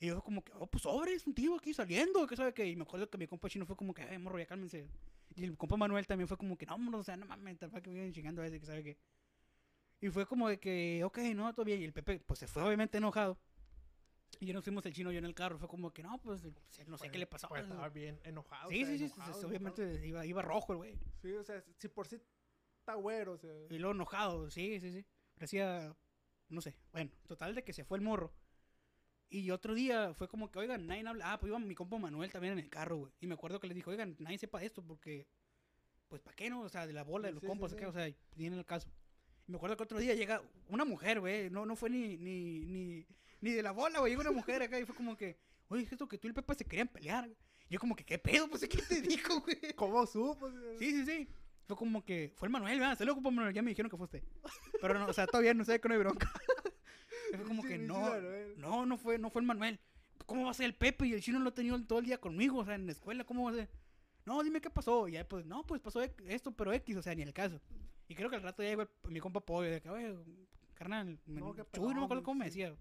[0.00, 2.64] Y yo como que, oh, pues sobre, es un tío aquí saliendo, que sabe que,
[2.68, 4.88] y me acuerdo que mi compa chino fue como que, ay, morro, ya cálmense.
[5.34, 7.82] Y el compa Manuel también fue como que, no, morro, o sea, no mames, tampoco
[7.82, 8.96] que me vienen chingando a ese, que sabe que.
[10.00, 11.80] Y fue como de que, ok, no, todo bien.
[11.80, 13.38] Y el Pepe, pues se fue obviamente enojado.
[14.40, 15.58] Y ya nos fuimos el chino y yo en el carro.
[15.58, 17.48] Fue como que, no, pues, no sé Pues- qué le pasó.
[17.48, 18.68] Pues estaba bien enojado.
[18.70, 19.48] sí, o sea, sí, sí, sí, enojado, sí, enojado.
[19.48, 20.98] obviamente iba, iba rojo el güey.
[21.22, 22.20] Sí, o sea, si por sí
[22.78, 23.50] está güero, o sea.
[23.70, 25.04] Y luego enojado, sí, sí, sí.
[25.34, 25.96] Parecía,
[26.48, 28.32] no sé, bueno, total de que se fue el morro.
[29.30, 31.32] Y otro día fue como que, oigan, nadie habla.
[31.32, 33.12] Ah, pues iba mi compa Manuel también en el carro, güey.
[33.20, 35.26] Y me acuerdo que le dijo, oigan, nadie sepa esto porque,
[36.08, 36.62] pues, ¿para qué no?
[36.62, 37.76] O sea, de la bola, de los Sí, sí, compas, sí.
[37.76, 37.86] ¿qué?
[37.86, 38.88] o sea, tiene el caso.
[39.48, 41.50] Me acuerdo que otro día llega una mujer, güey.
[41.50, 43.06] No, no fue ni, ni, ni,
[43.40, 44.12] ni de la bola, güey.
[44.12, 46.34] Llegó una mujer acá y fue como que, oye, es esto que tú y el
[46.34, 47.28] Pepe se querían pelear.
[47.68, 48.48] Y yo como que, ¿qué pedo?
[48.48, 49.74] Pues, ¿qué te dijo, güey?
[49.74, 50.50] ¿Cómo supo?
[50.78, 51.28] Sí, sí, sí.
[51.66, 52.96] Fue como que fue el Manuel, ¿verdad?
[52.96, 54.22] Se lo ocupó Manuel, ya me dijeron que fue usted.
[54.80, 56.30] Pero no, o sea, todavía no sé que no hay bronca.
[57.34, 58.10] fue como Sí, que no,
[58.56, 59.80] no, no fue, no fue el Manuel.
[60.26, 61.06] ¿Cómo va a ser el Pepe?
[61.06, 63.24] Y el chino lo ha tenido todo el día conmigo, o sea, en la escuela,
[63.24, 63.70] ¿cómo va a ser?
[64.26, 65.08] No, dime qué pasó.
[65.08, 67.60] Y ya, pues, no, pues pasó esto, pero X, o sea, ni el caso.
[68.08, 70.14] Y creo que al rato ya llegó el- mi compa Pollo, de que, oye,
[70.74, 72.60] carnal, me, No, Chuy, no me acuerdo cómo me sí.
[72.60, 72.76] decía.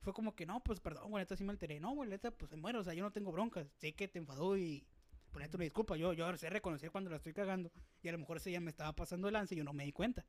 [0.00, 1.80] Fue como que, no, pues perdón, güey, neta sí me alteré.
[1.80, 3.66] No, güey, neta, pues se muere, o sea, yo no tengo broncas.
[3.78, 4.86] Sé que te enfadó y
[5.32, 5.96] ponerte una disculpa.
[5.96, 7.72] Yo, yo sé reconocer cuando la estoy cagando.
[8.02, 9.84] Y a lo mejor ese día me estaba pasando el lance y yo no me
[9.84, 10.24] di cuenta.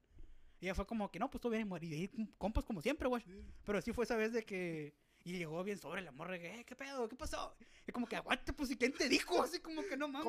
[0.62, 1.84] Y ella fue como que, no, pues todo bien, güey.
[1.94, 2.08] Y
[2.38, 3.24] compas como siempre, güey.
[3.66, 4.96] Pero sí fue esa vez de que.
[5.26, 7.10] Y llegó bien sobre la morra, que, eh, ¿qué pedo?
[7.10, 7.56] ¿Qué pasó?
[7.88, 9.42] Y como que, aguante, pues, ¿y quién te dijo?
[9.42, 10.24] Así como que no mames.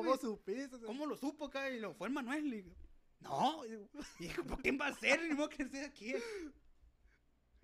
[0.85, 1.69] ¿Cómo lo supo acá?
[1.69, 2.53] Y lo fue el Manuel.
[2.53, 2.73] Y
[3.21, 3.61] no.
[4.19, 5.21] Digo, ¿por quién va a ser?
[5.27, 6.13] Ni modo que esté aquí.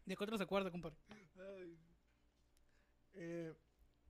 [0.06, 0.98] ¿De qué otro se acuerda, compadre?
[1.38, 1.78] Ay.
[3.14, 3.54] Eh,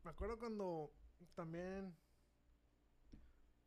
[0.04, 0.92] me acuerdo cuando
[1.36, 1.96] también.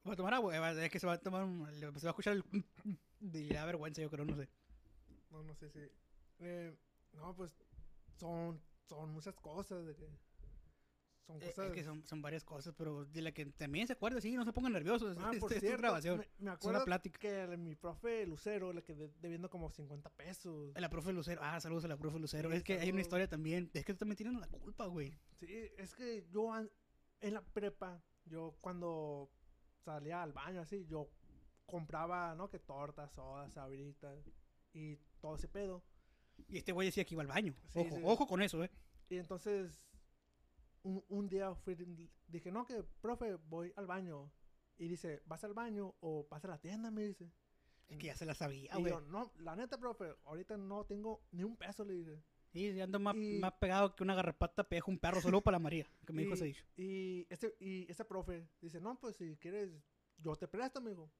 [0.08, 2.10] Va a tomar agua, eh, es que se va a tomar un- se va a
[2.10, 2.44] escuchar el
[3.20, 4.48] le da vergüenza, yo creo, no sé.
[5.30, 5.80] No, no sé si.
[6.38, 6.74] eh,
[7.12, 7.56] no, pues
[8.18, 10.06] son, son muchas cosas de que.
[11.26, 11.66] Son Eh, cosas.
[11.66, 14.44] Es que son, son varias cosas, pero de la que también se acuerda, sí, no
[14.44, 15.16] se pongan nerviosos.
[15.18, 16.18] Ah, este- por es cierto, grabación.
[16.18, 17.18] me, me es una acuerdo plática.
[17.18, 20.72] que mi profe Lucero le quedé debiendo como 50 pesos.
[20.76, 22.50] La profe Lucero, ah, saludos a la profe Lucero.
[22.50, 25.18] Sí, es que hay una historia también, es que tú también tienes la culpa, güey.
[25.34, 26.50] Sí, es que yo
[27.20, 29.28] en la prepa, yo cuando
[29.84, 31.10] salía al baño así, yo
[31.64, 32.48] compraba, ¿no?
[32.48, 34.16] Que tortas, sodas, sabritas
[34.72, 35.82] y todo ese pedo.
[36.48, 37.54] Y este güey decía que iba al baño.
[37.70, 38.02] Sí, ojo, sí.
[38.04, 38.70] ojo con eso, eh.
[39.08, 39.82] Y entonces,
[40.86, 41.74] un, un día fui,
[42.28, 44.30] dije, no, que, profe, voy al baño.
[44.78, 46.90] Y dice, ¿vas al baño o vas a la tienda?
[46.90, 47.30] Me dice.
[47.88, 48.94] Es que ya se la sabía, y güey.
[49.08, 52.22] no, la neta, profe, ahorita no tengo ni un peso, le dije.
[52.52, 55.56] Sí, sí, ando más, y- más pegado que una garrapata peja un perro solo para
[55.56, 56.64] la María, que me dijo y, ese dicho.
[56.76, 59.70] Y este, y este profe dice, no, pues si quieres,
[60.18, 61.10] yo te presto, amigo.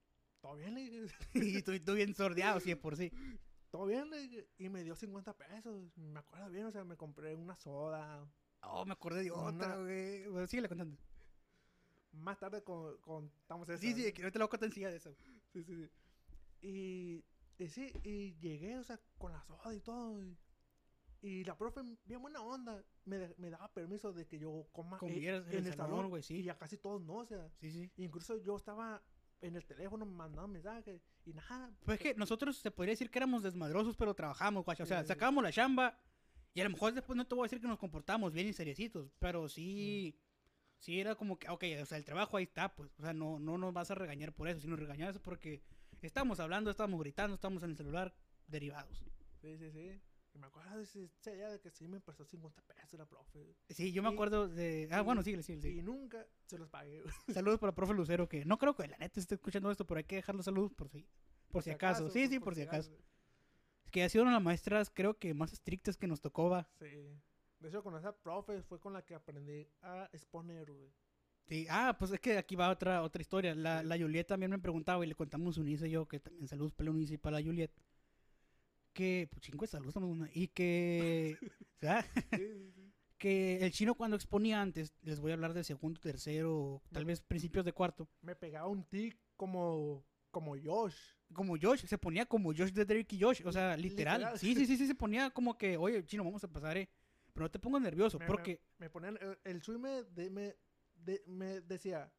[0.40, 1.14] Todo bien, le dije.
[1.35, 3.12] y tú, tú bien sordeado, sí, de por sí.
[3.70, 4.48] Todo bien, le dije.
[4.59, 5.96] Y me dio 50 pesos.
[5.96, 8.29] Me acuerdo bien, o sea, me compré una soda.
[8.68, 10.26] Oh, me acordé de otra, güey.
[10.29, 10.96] Bueno, síguele contando.
[12.12, 13.79] Más tarde con, contamos eso.
[13.81, 15.14] Sí, sí, que no te lo conté enseguida de eso.
[15.52, 15.90] Sí, sí, sí.
[16.62, 17.24] Y,
[17.62, 20.22] y sí, y llegué, o sea, con la soda y todo.
[20.22, 20.37] Y,
[21.22, 24.98] y la profe, bien buena onda, me, de- me daba permiso de que yo coma
[24.98, 26.40] Comieras en el salón, güey, sí.
[26.40, 27.50] Y a casi todos no, o sea.
[27.61, 27.90] Sí, sí.
[27.98, 29.02] Incluso yo estaba
[29.42, 31.70] en el teléfono mandando mensajes y nada.
[31.85, 34.85] Pues es que nosotros se podría decir que éramos desmadrosos, pero trabajamos, guacha.
[34.85, 35.98] O sea, sacábamos la chamba
[36.57, 38.53] y a lo mejor después no te voy a decir que nos comportamos bien y
[38.55, 40.19] seriecitos, pero sí,
[40.79, 42.90] sí era como que, ok, o sea, el trabajo ahí está, pues.
[42.99, 45.61] O sea, no, no nos vas a regañar por eso, sino regañar porque
[46.01, 48.14] estamos hablando, estamos gritando, estamos en el celular,
[48.47, 49.05] derivados.
[49.42, 50.01] Sí, sí, sí.
[50.33, 53.55] Y me acuerdo de ese, de que sí me prestó 50 pesos la profe.
[53.69, 54.88] Sí, yo me Y- acuerdo de...
[54.90, 55.69] Ah, y- bueno, síguele, síguele.
[55.69, 55.83] Y síguele.
[55.83, 57.03] nunca se los pagué.
[57.45, 60.05] Saludos para profe Lucero, que no creo que la neta esté escuchando esto, pero hay
[60.05, 61.07] que dejar los saludos por si,
[61.51, 62.09] por si acaso.
[62.11, 62.90] Sí, sí, por si acaso.
[63.96, 66.68] Que ha sido una de las maestras, creo que más estrictas que nos tocó, va.
[66.78, 66.85] Sí.
[67.61, 70.92] De hecho, con esa profe fue con la que aprendí a exponer, güey.
[71.48, 73.54] Sí, ah, pues es que aquí va otra otra historia.
[73.54, 76.74] La, la Juliet también me preguntaba y le contamos Unice y yo, que también saludos
[76.74, 77.70] para Unice y para la Juliet.
[78.92, 81.38] Que, pues chingo de saludos, una- y que.
[81.80, 82.92] Sí, sí, sí.
[83.16, 87.22] que el chino cuando exponía antes, les voy a hablar de segundo, tercero, tal vez
[87.22, 90.04] principios de cuarto, Me pegaba un tic como,
[90.37, 90.96] como Josh.
[91.33, 94.20] como Josh, se ponía como Josh de Drake y Josh, o sea, literal.
[94.20, 94.38] Literal.
[94.38, 96.88] Sí, sí, sí, sí, se ponía como que, oye, chino, vamos a pasar, eh.
[97.33, 98.61] pero no te pongas nervioso, Me- porque...
[98.79, 100.55] Me ponían, el, el Sui me, de- me,
[100.94, 102.12] de- me decía,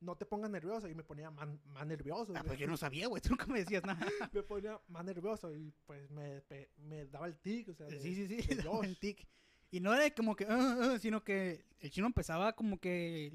[0.00, 2.34] no te pongas nervioso, y me ponía más, más nervioso.
[2.36, 3.98] Ah, pues yo no sabía, güey, tú nunca me decías nada.
[4.32, 6.42] me ponía más nervioso, y pues me,
[6.76, 8.46] me daba el tic, o sea, de- Sí, sí, sí,
[8.82, 9.26] el tic.
[9.70, 13.32] Y no era como que, "Ah, ah", sino que el chino empezaba como que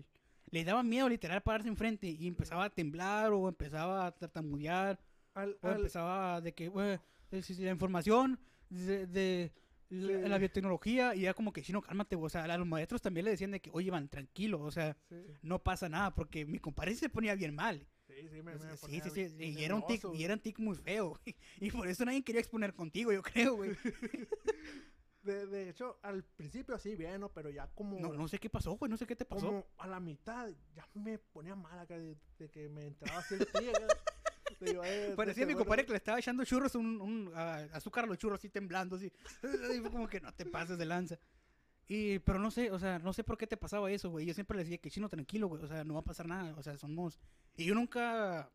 [0.51, 4.99] le daba miedo literal pararse enfrente y empezaba a temblar o empezaba a tartamudear
[5.33, 6.99] Al- o al- empezaba de que, "Güey,
[7.31, 9.51] es- es la información de, de
[9.89, 10.29] la, Sí.
[10.29, 12.27] la biotecnología y ya como que chino, cálmate, güey".
[12.27, 14.95] o sea, a los maestros también le decían de que, oye, van, tranquilo, o sea,
[15.09, 17.87] sí, no pasa nada, porque mi compadre se ponía bien mal.
[18.07, 21.19] sí, sí, me, me Sí, y era un tic, y era un tic muy feo,
[21.61, 23.71] y por eso nadie quería exponer contigo, yo creo, güey.
[25.23, 27.29] De, de hecho, al principio sí, bien, ¿no?
[27.29, 29.47] Pero ya como, No, no sé qué pasó, güey, no sé qué te pasó.
[29.47, 33.35] como a la mitad, ya me ponía mal acá de, de que me entraba así
[33.35, 33.39] el.
[34.59, 37.31] De yo, eh, Parecía mi compadre que le estaba echando churros, un, un,
[37.73, 39.11] azúcar a los churros así temblando, así.
[39.81, 41.17] Fue como que no te pases de lanza.
[41.87, 44.25] Y, pero no sé, o sea, no sé por qué te pasaba eso, güey.
[44.25, 45.63] Yo siempre le decía que chino, tranquilo, güey.
[45.63, 46.55] O sea, no va a pasar nada.
[46.55, 47.19] O sea, somos.
[47.57, 48.51] Y yo nunca.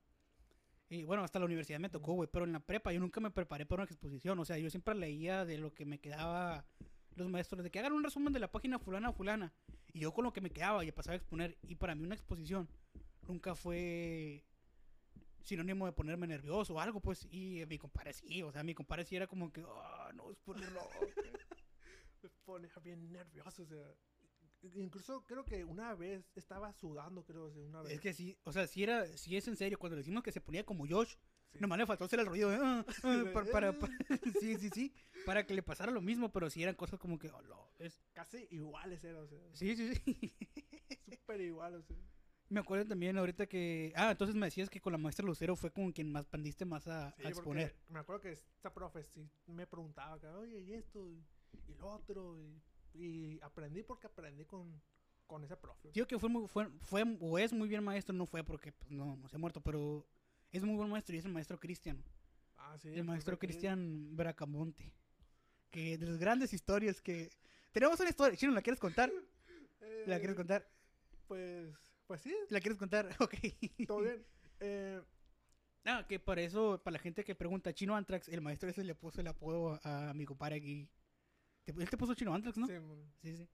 [0.95, 2.29] Y bueno, hasta la universidad me tocó, güey.
[2.33, 4.39] Pero en la prepa yo nunca me preparé para una exposición.
[4.39, 6.65] O sea, yo siempre leía de lo que me quedaba
[7.17, 9.53] los maestros, de que hagan un resumen de la página fulana fulana.
[9.93, 11.59] Y yo con lo que me quedaba y pasaba a exponer.
[11.63, 12.69] Y para mí una exposición
[13.27, 14.45] nunca fue
[15.43, 17.27] sinónimo de ponerme nervioso o algo, pues.
[17.31, 20.39] Y mi compadre sí, o sea, mi compadre sí era como que, ah, no, es
[20.39, 20.57] por
[22.21, 23.95] me ponía bien nervioso, o sea.
[24.75, 27.93] Incluso creo que una vez estaba sudando, creo, una vez.
[27.93, 30.33] Es que sí, o sea, si era, si es en serio, cuando le decimos que
[30.33, 31.15] se ponía como Josh,
[31.53, 31.59] Sí.
[31.61, 33.89] nomás le faltó hacer el ruido de, "Ah, ah", para, para- pa-
[34.41, 34.93] sí, sí, sí,
[35.27, 38.01] para que le pasara lo mismo, pero si eran cosas como que, oh, no, es,
[38.13, 39.39] Casi iguales eran, o sea.
[39.53, 40.35] sí, sí, sí.
[41.21, 41.97] Súper igual, o sea.
[42.49, 45.71] Me acuerdo también ahorita que, ah, entonces me decías que con la maestra Lucero fue
[45.73, 47.75] con quien más aprendiste más a, Sí, a exponer.
[47.89, 51.25] Me acuerdo que esta profe sí me preguntaba, que, oye, y esto, y,
[51.69, 52.61] y lo otro, y,
[52.95, 54.81] y aprendí porque aprendí con,
[55.27, 55.91] con ese profe.
[55.93, 58.91] Digo que fue, muy, fue, fue o es muy bien maestro, no fue porque pues,
[58.91, 60.07] no, no se ha muerto, pero
[60.53, 62.03] es muy buen maestro y es el maestro Cristian.
[62.57, 64.93] Ah, sí, el maestro Cristian Bracamonte.
[65.71, 67.31] Que de las grandes historias que...
[67.73, 69.11] Tenemos una historia, Chino, ¿la quieres contar?
[69.81, 70.71] Eh, ¿La quieres contar?
[71.27, 71.75] Pues,
[72.07, 73.09] pues sí, ¿La quieres contar?
[73.21, 73.35] Ok.
[73.87, 74.25] todo bien.
[74.61, 75.03] Eh,
[75.87, 78.95] Ah, que para eso, para la gente que pregunta, Chino Antrax, el maestro ese le
[78.95, 80.89] puso el apodo a, a mi compadre aquí.
[81.65, 82.67] Te- Él te puso Chino Antrax, ¿no?
[82.67, 82.75] sí,
[83.23, 83.49] Sí, sí.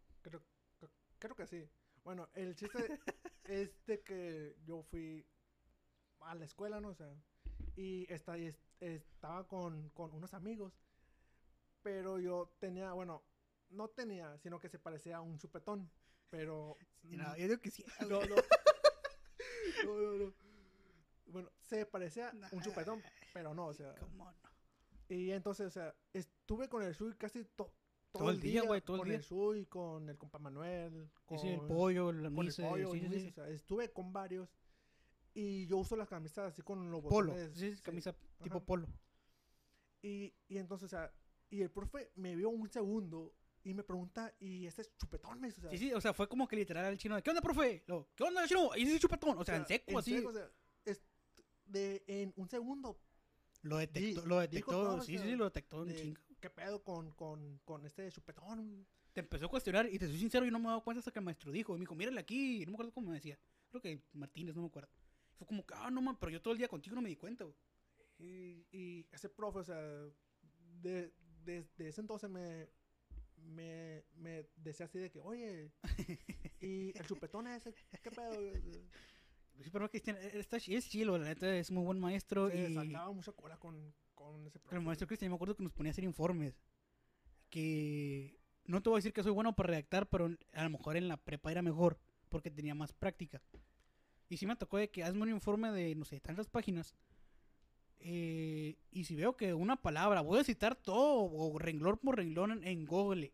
[1.18, 1.68] creo, que sí.
[2.04, 2.98] Bueno, el chiste
[3.44, 5.26] es de que yo fui
[6.20, 6.88] a la escuela, ¿no?
[6.88, 7.14] O sea,
[7.76, 10.72] y esta- y es- estaba con, con unos amigos,
[11.82, 13.22] pero yo tenía, bueno,
[13.70, 15.90] no tenía, sino que se parecía a un chupetón,
[16.30, 16.76] pero...
[17.02, 17.84] No, yo digo que sí.
[18.08, 18.36] No, no.
[19.84, 20.34] No, no, no.
[21.26, 23.94] Bueno, se parecía a un chupetón, pero no, o sea.
[23.94, 24.34] ¿Cómo no?
[25.08, 27.72] Y entonces, o sea, estuve con el Shui casi to-
[28.12, 29.16] todo, Todo el día, güey, todo el con día.
[29.18, 33.00] el Shui, con el compa Manuel, con, sí, el pollo, la con el pollo, sí,
[33.00, 33.28] sí, Luis, sí.
[33.28, 34.48] o sea, estuve con varios.
[35.32, 37.56] Y yo uso las camisas así con los Polo, botones.
[37.56, 38.66] sí, sí, camisa tipo Ajá.
[38.66, 38.88] polo.
[40.02, 41.12] Y, y entonces, o sea,
[41.50, 45.40] y el profe me vio un segundo y me pregunta, ¿y ese es chupetón?
[45.40, 47.30] Me dice, o sea, Sí, sí, o sea, fue como que literal al chino ¿qué
[47.30, 47.84] onda, profe?
[47.86, 48.70] Lo, ¿Qué onda, chino?
[48.76, 50.16] Y ese chupetón, o sea, en seco, así.
[50.16, 50.50] seco, o sea,
[50.84, 51.02] es
[51.66, 52.98] de, en un segundo
[53.62, 56.20] Lo detectó, Di- lo detectó, todo, sí, sea, sí, lo detectó en de chinga.
[56.40, 58.86] Qué pedo con, con, con este chupetón.
[59.12, 61.10] Te empezó a cuestionar y te soy sincero, yo no me he dado cuenta hasta
[61.10, 61.74] que el maestro dijo.
[61.74, 63.38] Y me dijo, mírale aquí, no me acuerdo cómo me decía.
[63.68, 64.90] Creo que Martínez, no me acuerdo.
[65.36, 67.16] Fue como que, ah, no, man, pero yo todo el día contigo no me di
[67.16, 67.44] cuenta.
[68.18, 69.80] Y, y ese profe, o sea,
[70.82, 71.12] de,
[71.44, 72.68] desde ese entonces me,
[73.36, 75.72] me, me decía así de que, oye,
[76.60, 78.32] y el chupetón ese, ¿qué pedo?
[79.62, 82.50] Sí, pero Cristian, eh, está, es chilo, la neta, es muy buen maestro.
[82.50, 84.76] Se y sacaba mucha cola con, con ese profe.
[84.76, 86.54] el maestro Cristian, me acuerdo que nos ponía a hacer informes.
[87.48, 90.96] Que no te voy a decir que soy bueno para redactar, pero a lo mejor
[90.96, 93.42] en la prepa era mejor, porque tenía más práctica.
[94.28, 96.94] Y sí me tocó de que hazme un informe de, no sé, tantas páginas.
[97.98, 102.52] eh, y si veo que una palabra, voy a citar todo, o renglón por renglón
[102.52, 103.32] en, en Google.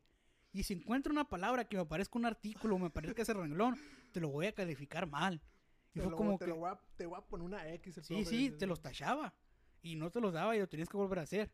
[0.53, 3.77] Y si encuentro una palabra que me parezca un artículo, me parezca ese renglón,
[4.12, 5.42] te lo voy a calificar mal.
[5.92, 6.51] Y Te fue lo- como te que...
[6.51, 7.99] lo voy a, te voy a poner una X.
[7.99, 9.35] el Sí, profe, sí, te los tachaba.
[9.87, 11.53] Y no te los daba y lo tenías que volver a hacer.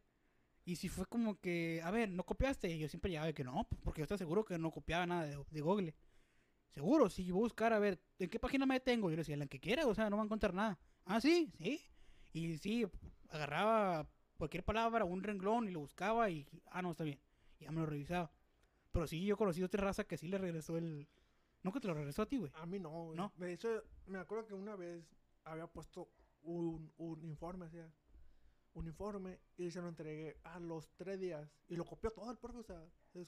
[0.65, 2.71] Y si fue como que, a ver, ¿no copiaste?
[2.71, 5.27] Y yo siempre llegaba de que no, porque yo estaba seguro que no copiaba nada
[5.27, 5.95] de, de Google.
[6.71, 9.11] Seguro, si voy a buscar, a ver, ¿en qué página me detengo?
[9.11, 10.79] Yo le decía, en la que quiera, o sea, no va a encontrar nada.
[11.05, 11.83] Ah, sí, sí.
[12.33, 12.87] Y sí,
[13.29, 17.21] agarraba cualquier palabra, un renglón y lo buscaba y, ah, no, está bien.
[17.59, 18.33] Y ya me lo revisaba.
[18.93, 21.07] Pero sí, yo conocí otra raza que sí le regresó el...
[21.63, 22.51] ¿Nunca te lo regresó a ti, güey?
[22.55, 23.17] A mí no, güey.
[23.17, 23.33] ¿No?
[23.37, 23.69] De hecho,
[24.07, 25.05] me acuerdo que una vez
[25.45, 26.09] había puesto
[26.43, 27.89] un, un informe, o sea,
[28.75, 31.49] un informe, y se lo entregué a los tres días.
[31.69, 32.83] Y lo copió todo el profe, o sea,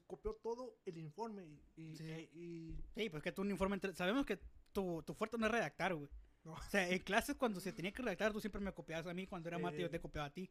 [0.07, 1.63] copió todo el informe y...
[1.77, 2.11] y, Sí.
[2.11, 3.75] e- y- Sí, pues que tu uniforme.
[3.75, 4.39] entre- Sabemos que
[4.73, 6.09] tu, tu fuerte no es redactar, güey.
[6.45, 6.53] no.
[6.53, 9.27] O sea, en clases cuando se tenía que redactar, tú siempre me copiabas a mí.
[9.27, 10.51] Cuando era mate, yo te copiaba a ti.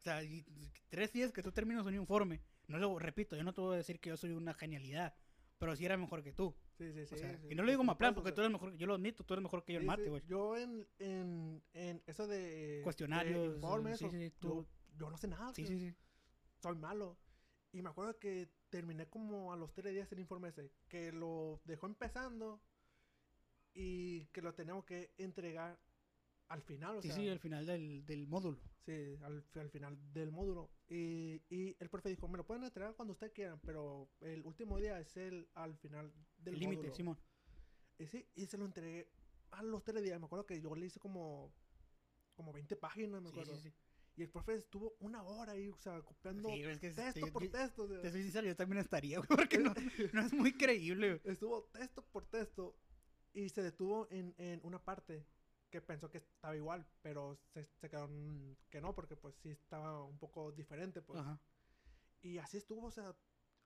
[0.00, 0.44] O sea, y
[0.88, 2.40] tres días que tú terminas un informe.
[2.68, 5.14] No lo repito, yo no te voy a decir que yo soy una genialidad.
[5.58, 6.54] Pero sí era mejor que tú.
[6.78, 7.14] Sí, sí, sí.
[7.14, 8.76] O sea, sí, y no lo digo más plan porque tú eres mejor.
[8.76, 10.22] Yo lo admito, tú eres mejor que yo sí, mate, güey.
[10.26, 12.80] Yo en, en, en eso de...
[12.84, 14.12] Cuestionarios, de informes, o-
[14.96, 15.52] yo, no sé nada.
[15.52, 15.96] Sí, o sea, sí, sí.
[16.62, 17.18] soy malo.
[17.72, 21.60] Y me acuerdo que terminé como a los tres días el informe ese, que lo
[21.64, 22.62] dejó empezando
[23.74, 25.78] y que lo teníamos que entregar
[26.48, 28.58] al final, o Sí, sea, sí, al final del, del módulo.
[28.86, 30.70] sí, al, al final del módulo.
[30.88, 34.78] Y, y el profe dijo, me lo pueden entregar cuando ustedes quieran, pero el último
[34.78, 36.94] día es el al final del El límite, módulo.
[36.94, 37.18] Simón.
[37.98, 39.10] Y sí, y se lo entregué
[39.50, 40.18] a los tres días.
[40.18, 41.52] Me acuerdo que yo le hice como,
[42.34, 43.56] como 20 páginas, me Sí, acuerdo.
[43.60, 43.74] sí, sí.
[44.16, 47.44] Y el profe estuvo una hora ahí, o sea, copiando Sí, es que texto por
[47.44, 47.82] yo- texto.
[47.84, 48.00] o sea.
[48.00, 49.72] Te soy sincero, yo también estaría, güey, porque no,
[50.14, 51.20] no es muy creíble.
[51.24, 52.74] Estuvo texto por texto
[53.34, 55.24] y se detuvo en, en una parte
[55.70, 59.50] que pensó que estaba igual, pero se, se quedó en que no, porque pues sí
[59.50, 61.18] estaba un poco diferente, pues.
[61.20, 61.40] Ajá.
[62.22, 63.14] Y así estuvo, o sea,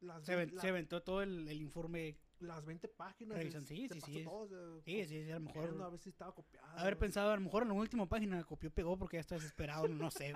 [0.00, 2.18] las, Se, la- se aventó todo el, el informe.
[2.40, 3.38] las 20 páginas.
[3.38, 5.80] Revisan, sí, se sí, sí, todo, Sí, sí, sí, a lo mejor.
[5.82, 6.66] a ver si estaba copiado.
[6.78, 9.86] Haber pensado, a lo mejor en la última página copió pegó porque ya está desesperado,
[9.88, 10.34] no sé.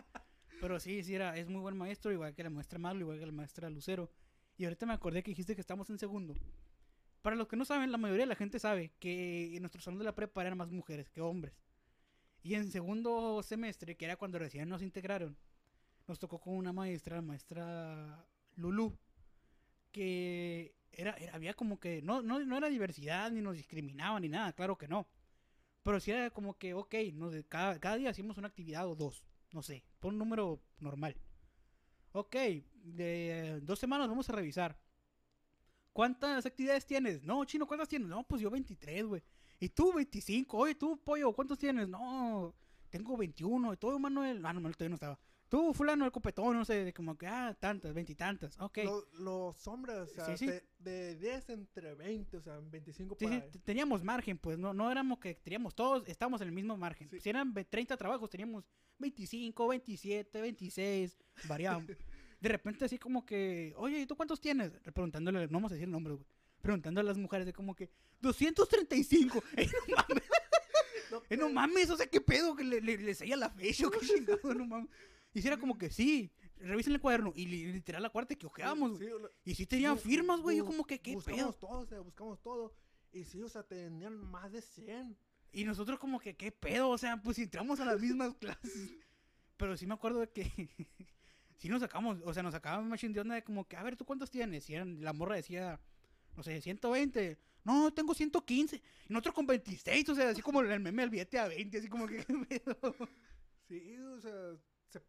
[0.60, 3.26] Pero sí, sí, era, es muy buen maestro, igual que la maestra Marlo, igual que
[3.26, 4.10] la maestra Lucero.
[4.56, 6.34] Y ahorita me acordé que dijiste que estamos en segundo.
[7.26, 9.98] Para los que no saben, la mayoría de la gente sabe que en nuestro salón
[9.98, 11.60] de la prepa eran más mujeres que hombres.
[12.44, 15.36] Y en segundo semestre, que era cuando recién nos integraron,
[16.06, 18.96] nos tocó con una maestra, la maestra Lulu,
[19.90, 24.28] que era, era- había como que, no, no, no era diversidad, ni nos discriminaban, ni
[24.28, 25.08] nada, claro que no.
[25.82, 28.94] Pero sí era como que, ok, no, de cada, cada día hacíamos una actividad o
[28.94, 31.16] dos, no sé, por un número normal.
[32.12, 32.36] Ok,
[32.84, 34.78] de dos semanas vamos a revisar.
[35.96, 37.22] ¿Cuántas actividades tienes?
[37.22, 38.06] No, chino, ¿cuántas tienes?
[38.06, 39.22] No, pues yo 23, güey.
[39.58, 40.58] Y tú 25.
[40.58, 41.88] Oye, tú, pollo, ¿cuántos tienes?
[41.88, 42.54] No,
[42.90, 43.72] tengo 21.
[43.72, 44.44] Y tú, Manuel.
[44.44, 45.18] Ah, no, Manuel todavía no estaba.
[45.48, 48.60] Tú, fulano, el copetón, no sé, de como que, ah, tantas, veintitantas.
[48.60, 48.78] Ok.
[48.84, 50.46] Lo- los hombres, o sea, Sí, sí.
[50.48, 54.74] De, de 10 entre 20, o sea, 25 Sí, por sí, teníamos margen, pues no,
[54.74, 57.08] no éramos que teníamos todos, estábamos en el mismo margen.
[57.20, 58.64] Si eran ve- 30 trabajos, teníamos
[58.98, 61.16] 25, 27, 26,
[61.48, 61.90] variábamos.
[62.46, 64.72] de repente así como que, oye, ¿y tú cuántos tienes?
[64.94, 66.26] Preguntándole, no vamos a decir el nombre, güey.
[66.60, 69.42] Preguntando a las mujeres de como que, 235.
[69.56, 70.22] Eh, no mames,
[71.10, 72.56] No, eh, no mames, o sea, ¿qué pedo?
[72.56, 74.90] Que le, le, la fecha, o qué chingado, no mames.
[75.32, 77.32] Y si era como que, sí, revisen el cuaderno.
[77.36, 79.08] Y li- literal la cuarta que ojeamos, güey.
[79.08, 80.56] Sí, Y sí tenían firmas, güey.
[80.56, 81.52] Yo como que, ¿qué buscamos pedo?
[81.68, 82.74] todo, o sea, buscamos todo.
[83.12, 85.16] Y sí, o sea, tenían más de 100.
[85.52, 86.88] Y nosotros como que, ¿qué pedo?
[86.90, 88.94] O sea, pues entramos a las mismas clases.
[89.56, 90.68] Pero sí me acuerdo de que
[91.56, 93.96] sí nos sacamos, o sea, nos sacaban machine de onda de como que, a ver,
[93.96, 94.68] ¿tú cuántos tienes?
[94.70, 95.80] Y eran- la morra decía,
[96.36, 97.38] no sé, 120.
[97.64, 98.76] No, tengo 115.
[98.76, 101.88] Y nosotros con 26, o sea, así como el meme al billete a 20, así
[101.88, 102.94] como que, ¿qué pedo?
[103.68, 104.56] Sí, o sea,
[104.88, 105.02] se-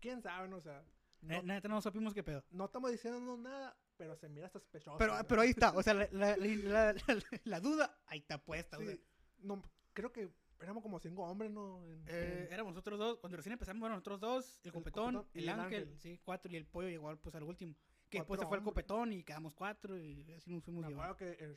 [0.00, 0.82] quién sabe, o sea,
[1.22, 2.42] no, Neta, no supimos qué pedo.
[2.50, 4.96] no estamos diciendo nada, pero se mira sospechoso.
[4.96, 8.78] Pero, pero ahí está, o sea, la, la- la- la- la duda, ahí está puesta,
[8.78, 8.96] o sea.
[9.42, 10.30] No, creo que
[10.60, 11.82] éramos como cinco hombres, ¿no?
[11.84, 15.26] En- Eh, en- éramos nosotros dos, cuando recién empezamos, bueno, nosotros dos, el El copetón,
[15.34, 15.98] el, el ángel, Ángel.
[15.98, 17.74] sí, cuatro, y el pollo llegó pues al último.
[18.08, 21.16] Que después se fue el copetón y quedamos cuatro y así nos fuimos me acuerdo
[21.16, 21.56] que el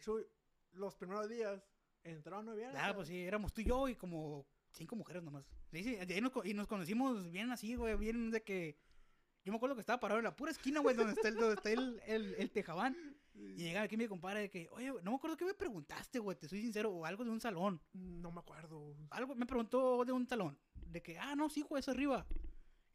[0.74, 1.64] los primeros días,
[2.04, 2.72] entraron no bien.
[2.76, 5.46] Ah, pues sí, éramos tú y yo y como cinco mujeres nomás.
[5.72, 8.78] Sí, sí, ahí nos, y nos conocimos bien así, güey, bien de que...
[9.46, 11.56] Yo me acuerdo que estaba parado en la pura esquina, güey, donde está el, donde
[11.56, 12.96] está el, el, el tejabán.
[13.36, 16.38] Y llegaba aquí mi compadre de que, oye, no me acuerdo qué me preguntaste, güey,
[16.38, 17.82] te soy sincero, o algo de un salón.
[17.94, 18.96] No me acuerdo.
[19.10, 20.58] algo me preguntó de un talón.
[20.86, 22.26] De que, ah, no, sí, güey, es arriba.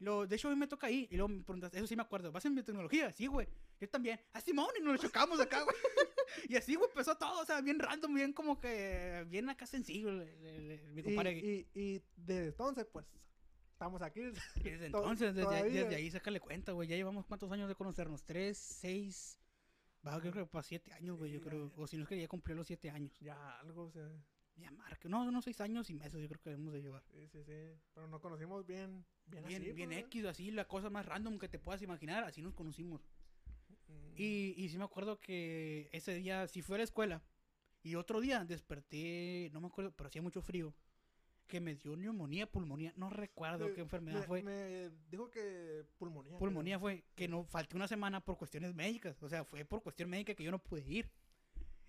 [0.00, 1.08] Y luego, de hecho, a mí me toca ahí.
[1.10, 2.30] Y luego me preguntaste, eso sí me acuerdo.
[2.30, 3.12] ¿Vas en biotecnología?
[3.12, 3.48] Sí, güey.
[3.80, 4.20] Yo también.
[4.32, 5.76] Ah, Simón, y nos chocamos acá, güey.
[6.48, 10.10] y así, güey, empezó todo, o sea, bien random, bien como que, bien acá sencillo,
[10.10, 11.30] el- el- el- mi Y, compadre.
[11.36, 11.66] aquí.
[11.74, 13.06] y, y desde entonces, pues,
[13.72, 14.20] estamos aquí.
[14.20, 16.86] Y desde to- entonces, desde, desde ahí, sácale cuenta, güey.
[16.88, 18.22] Ya llevamos cuántos años de conocernos.
[18.22, 19.40] Tres, seis.
[20.06, 21.68] Va, yo creo que para siete años, güey, yo Sí, creo.
[21.68, 21.82] ya.
[21.82, 23.18] O si no es que ya cumplió los siete años.
[23.20, 24.08] Ya, algo, o sea,
[24.56, 25.08] Ya marca.
[25.08, 27.02] No, unos seis años y meses, yo creo que debemos de llevar.
[27.12, 27.78] sí, sí, sí.
[27.94, 29.72] Pero nos conocimos bien, bien, Bien, así.
[29.72, 33.02] bien pues, X, así, la cosa más random que te puedas imaginar, así nos conocimos.
[33.88, 37.22] Mm, Y, y sí me acuerdo que ese día sí fui a la escuela.
[37.82, 40.74] Y otro día desperté, no me acuerdo, pero hacía mucho frío.
[41.48, 44.42] Que me dio neumonía, pulmonía, no recuerdo qué enfermedad me, fue.
[44.42, 46.28] Me dijo que pulmonía.
[46.32, 46.38] creo.
[46.38, 49.22] Pulmonía fue que no falté una semana por cuestiones médicas.
[49.22, 51.10] O sea, fue por cuestión médica que yo no pude ir.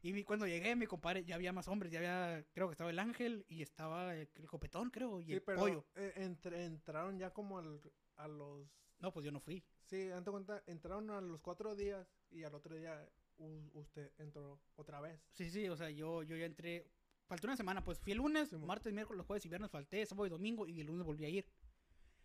[0.01, 1.91] Y mi- cuando llegué, mi compadre, ya había más hombres.
[1.91, 5.33] Ya había, creo que estaba el ángel y estaba el, el copetón, creo, y Sí,
[5.33, 5.85] el pero pollo.
[5.95, 7.81] eh, entre- entraron ya como al-
[8.15, 8.65] a los.
[8.99, 9.61] No, pues yo no fui.
[9.87, 14.61] Sí, date cuenta, entraron a los cuatro días y al otro día u- usted entró
[14.77, 15.19] otra vez.
[15.33, 16.89] Sí, sí, o sea, yo, yo ya entré.
[17.29, 20.25] Faltó una semana, pues fui el lunes, Sí, martes, miércoles, jueves y viernes falté, sábado
[20.25, 21.45] y domingo y el lunes volví a ir.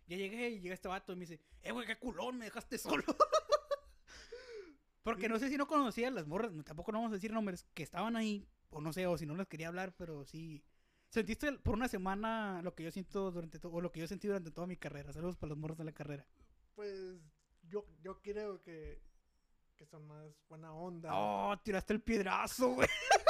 [0.07, 2.79] Ya llegué y llega este vato y me dice, eh, güey, qué culón, me dejaste
[2.79, 3.03] solo.
[5.03, 7.83] Porque no sé si no conocía las morras, tampoco no vamos a decir nombres, que
[7.83, 10.63] estaban ahí, o no sé, o si no les quería hablar, pero sí.
[11.09, 14.27] Sentiste por una semana lo que yo siento durante todo, o lo que yo sentí
[14.27, 15.13] durante toda mi carrera.
[15.13, 16.25] Saludos para los morros de la carrera.
[16.73, 17.21] Pues
[17.61, 19.03] yo, yo creo que,
[19.75, 21.11] que son más buena onda.
[21.13, 22.89] Oh, tiraste el piedrazo, güey.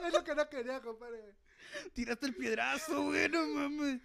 [0.06, 1.34] Es lo que no quería, compadre.
[1.92, 4.00] Tiraste el piedrazo, güey, no mames.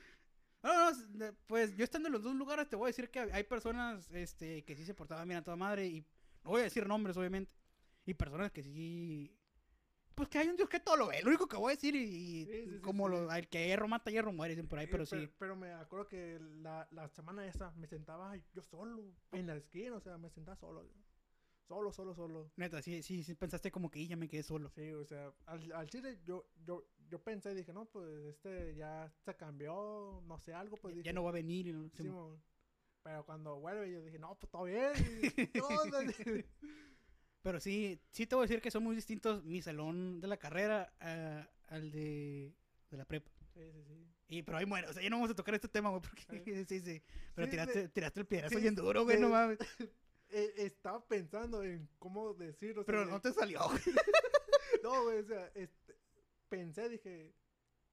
[0.61, 3.43] No, no, pues yo estando en los dos lugares te voy a decir que hay
[3.43, 6.01] personas este, que sí se portaban bien a toda madre y
[6.43, 7.53] no voy a decir nombres, obviamente.
[8.05, 9.37] Y personas que sí...
[10.15, 11.95] Pues que hay un Dios que todo lo ve, lo único que voy a decir
[11.95, 13.11] y, y Sí, sí, como sí.
[13.15, 15.33] Lo, el que hierro mata, hierro muere, dicen por ahí, pero per- sí.
[15.39, 19.95] Pero me acuerdo que la, la semana esa me sentaba yo solo en la esquina,
[19.95, 20.87] o sea, me sentaba solo.
[21.67, 22.51] Solo, solo, solo.
[22.57, 24.69] Neta, sí, sí, sí pensaste como que "Y, ya me quedé solo.
[24.75, 29.11] Sí, o sea, al, al chile yo, yo, yo pensé, dije, no, pues este ya
[29.23, 31.05] se cambió, no sé, algo, pues Ya- dije.
[31.07, 31.67] ya no va a venir.
[31.67, 32.37] y no- sí, mo.
[33.01, 34.91] pero cuando vuelve yo dije, no, pues todo bien.
[35.53, 36.45] y
[37.41, 40.37] Pero sí, sí te voy a decir que son muy distintos mi salón de la
[40.37, 42.53] carrera a- al de,
[42.89, 43.31] de la prepa.
[43.53, 44.07] sí, sí, sí.
[44.29, 46.65] Y, pero ahí muere, o sea, ya no vamos a tocar este tema, güey, porque
[46.67, 47.01] sí, sí.
[47.35, 49.59] Pero Sí, tiraste, tiraste el piedrazo bien duro, güey, no mames.
[50.35, 53.59] Eh, estaba pensando en cómo decir, o sea, Pero no te salió.
[54.81, 55.95] No, güey, o sea, este,
[56.49, 57.33] pensé, dije,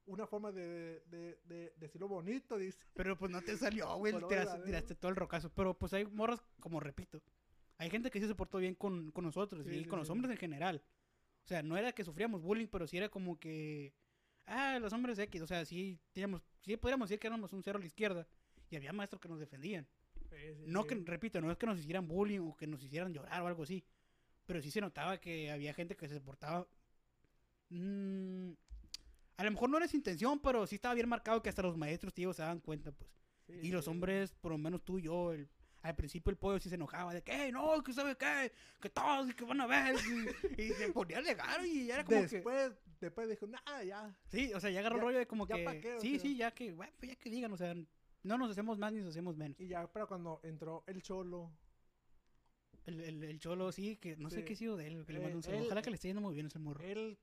[0.07, 2.85] una forma de, de, de decirlo bonito, dice.
[2.95, 4.15] Pero pues no te salió, güey.
[4.65, 5.51] Tiraste, todo el rocazo.
[5.51, 7.23] Pero pues hay morras, como repito,
[7.77, 10.11] hay gente que sí se portó bien con, con nosotros Sí, y sí, con los
[10.11, 10.83] hombres en general.
[11.45, 13.95] O sea, no era que sufríamos bullying, pero sí era como que.
[14.47, 15.43] Ah, los hombres X.
[15.43, 18.27] O sea, sí, teníamos, sí podríamos decir que éramos un cero a la izquierda.
[18.69, 19.87] Y había maestros que nos defendían.
[20.67, 23.47] No que, repito, no es que nos hicieran bullying o que nos hicieran llorar o
[23.47, 23.85] algo así.
[24.47, 26.67] Pero sí se notaba que había gente que se portaba.
[27.71, 28.51] mm,
[29.37, 31.77] a lo mejor no era su intención, pero sí estaba bien marcado que hasta los
[31.77, 33.11] maestros, tío, se daban cuenta, pues.
[33.63, 35.49] Y los hombres, por lo menos tú y yo, el-
[35.83, 38.91] al principio el pollo sí se enojaba de que, "Ey, no, que sabe qué, que
[38.91, 39.97] todos que van a ver.
[40.59, 42.27] Y, y se ponía a alegar y era como que.
[42.37, 44.15] Después, después dijo, nah, ya.
[44.29, 45.99] Sí, o sea, ya agarró el Ya- rollo de como ya que.
[46.01, 47.75] sí, sí, ya que, bueno, pues ya que digan, o sea,
[48.23, 49.59] no nos hacemos más ni nos hacemos menos.
[49.61, 51.51] Y ya, pero cuando entró el cholo,
[52.87, 55.19] El, el, el cholo, sí, que no sé qué ha sido de él, que le
[55.19, 55.61] Eh, mando un saludo.
[55.61, 56.83] él- Ojalá que le esté yendo muy bien ese morro.
[56.83, 57.19] él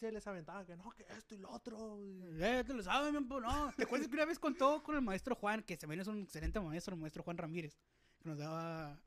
[0.00, 1.98] se les aventaba que no, que esto y lo otro.
[2.40, 3.72] Eh, te lo sabes, no.
[3.76, 6.58] ¿Te acuerdas que una vez contó con el maestro Juan, que también es un excelente
[6.60, 7.76] maestro, el maestro Juan Ramírez,
[8.18, 8.98] que nos daba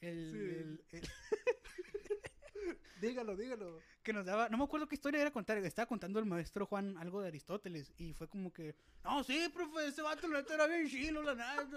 [0.00, 0.96] el, Sí.
[0.96, 1.08] el- el-
[3.00, 3.80] Dígalo, dígalo.
[4.02, 6.96] que nos daba, no me acuerdo qué historia era contar, estaba contando el maestro Juan
[6.98, 10.66] algo de Aristóteles y fue como que, no, sí, profe, ese vato la neta era
[10.66, 11.68] bien chilo, la neta.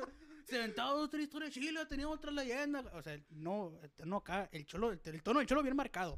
[0.45, 2.79] Se aventaba otra historia chila, tenía otra leyenda.
[2.93, 6.13] O sea, no, no acá, el cholo, el, el tono del cholo bien marcado.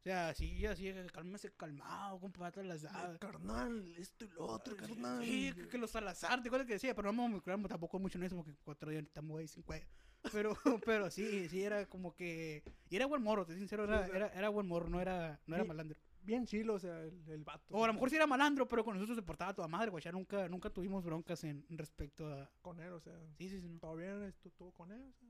[0.00, 3.18] O sea, así, así, cálmese calmado, compadre, las dadas.
[3.18, 5.22] Carnal, esto y lo otro, carnal.
[5.22, 8.16] Sí, que, que los Salazar, te acuerdas que decía, pero no me acuerdo tampoco mucho
[8.16, 9.86] en eso porque cuatro días estamos ahí sin cuello.
[10.32, 10.54] Pero,
[10.84, 12.62] pero sí, sí, era como que.
[12.88, 15.54] Y era buen morro, te soy sincero, era, era, era buen morro, no era, no
[15.54, 15.68] era sí.
[15.68, 15.98] malandro.
[16.22, 17.74] Bien chilo, o sea, el, el vato.
[17.74, 20.04] O a lo mejor sí era malandro, pero con nosotros se portaba toda madre, güey.
[20.04, 22.50] Ya nunca, nunca tuvimos broncas en respecto a.
[22.60, 23.14] Con él, o sea.
[23.38, 23.68] Sí, sí, sí.
[23.68, 23.78] No.
[23.80, 25.02] Todo bien, esto estuvo con él.
[25.02, 25.28] o sea.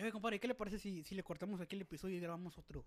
[0.00, 2.84] Oye, compadre, ¿qué le parece si, si le cortamos aquí el episodio y grabamos otro?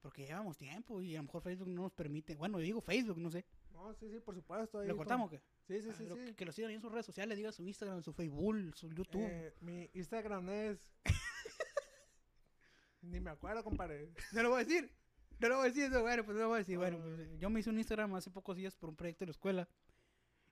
[0.00, 2.36] Porque llevamos tiempo y a lo mejor Facebook no nos permite.
[2.36, 3.44] Bueno, yo digo Facebook, no sé.
[3.72, 4.78] No, sí, sí, por supuesto.
[4.78, 5.42] ahí ¿Lo con- cortamos o qué?
[5.66, 6.06] Sí, sí, Ah, sí.
[6.26, 6.34] sí.
[6.34, 9.26] Que lo sigan en sus redes sociales, diga su Instagram, su Facebook, su YouTube.
[9.26, 10.90] Eh, mi Instagram es.
[13.02, 14.12] Ni me acuerdo, compadre.
[14.32, 14.90] No lo voy a decir.
[15.40, 16.78] No lo voy a decir, eso, bueno, pues no lo voy a decir.
[16.78, 19.32] Bueno, pues, yo me hice un Instagram hace pocos días por un proyecto de la
[19.32, 19.68] escuela.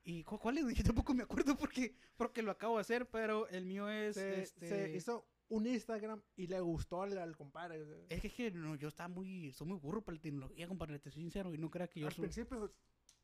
[0.05, 0.65] ¿Y cu- cuál es?
[0.75, 4.17] Yo tampoco me acuerdo porque, porque lo acabo de hacer, pero el mío es.
[4.17, 4.69] Se, este...
[4.69, 7.81] se hizo un Instagram y le gustó al, al compadre.
[8.09, 9.53] Es que, es que no, yo estaba muy.
[9.53, 11.55] Soy muy burro para la tecnología, compadre, te soy sincero.
[11.55, 12.23] Y no crea que yo Al soy.
[12.25, 12.75] principio,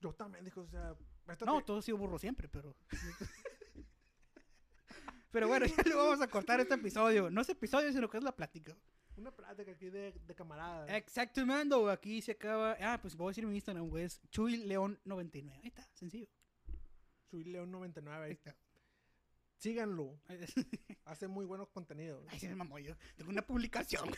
[0.00, 0.94] yo también dijo, o sea.
[1.44, 2.76] No, todo ha sido burro siempre, pero.
[5.30, 7.30] pero bueno, ya le vamos a cortar este episodio.
[7.30, 8.76] No es episodio, sino que es la plática.
[9.16, 10.88] Una plática aquí de, de camaradas.
[10.90, 12.76] Exactamente, aquí se acaba.
[12.80, 14.04] Ah, pues voy a decir mi Instagram, güey.
[14.04, 15.60] Es Chuy León 99.
[15.62, 16.28] Ahí está, sencillo.
[17.30, 18.26] Soy León 99.
[18.26, 18.56] Ahí está.
[19.56, 20.20] Síganlo.
[21.04, 22.24] Hace muy buenos contenidos.
[22.28, 22.94] Ay, se me mamó yo.
[23.16, 24.08] Tengo una publicación.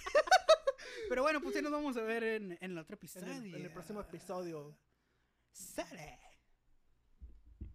[1.08, 3.32] Pero bueno, pues ya nos vamos a ver en, en el otro En episodio.
[3.32, 4.76] el, en el próximo episodio.
[5.50, 6.18] Sale.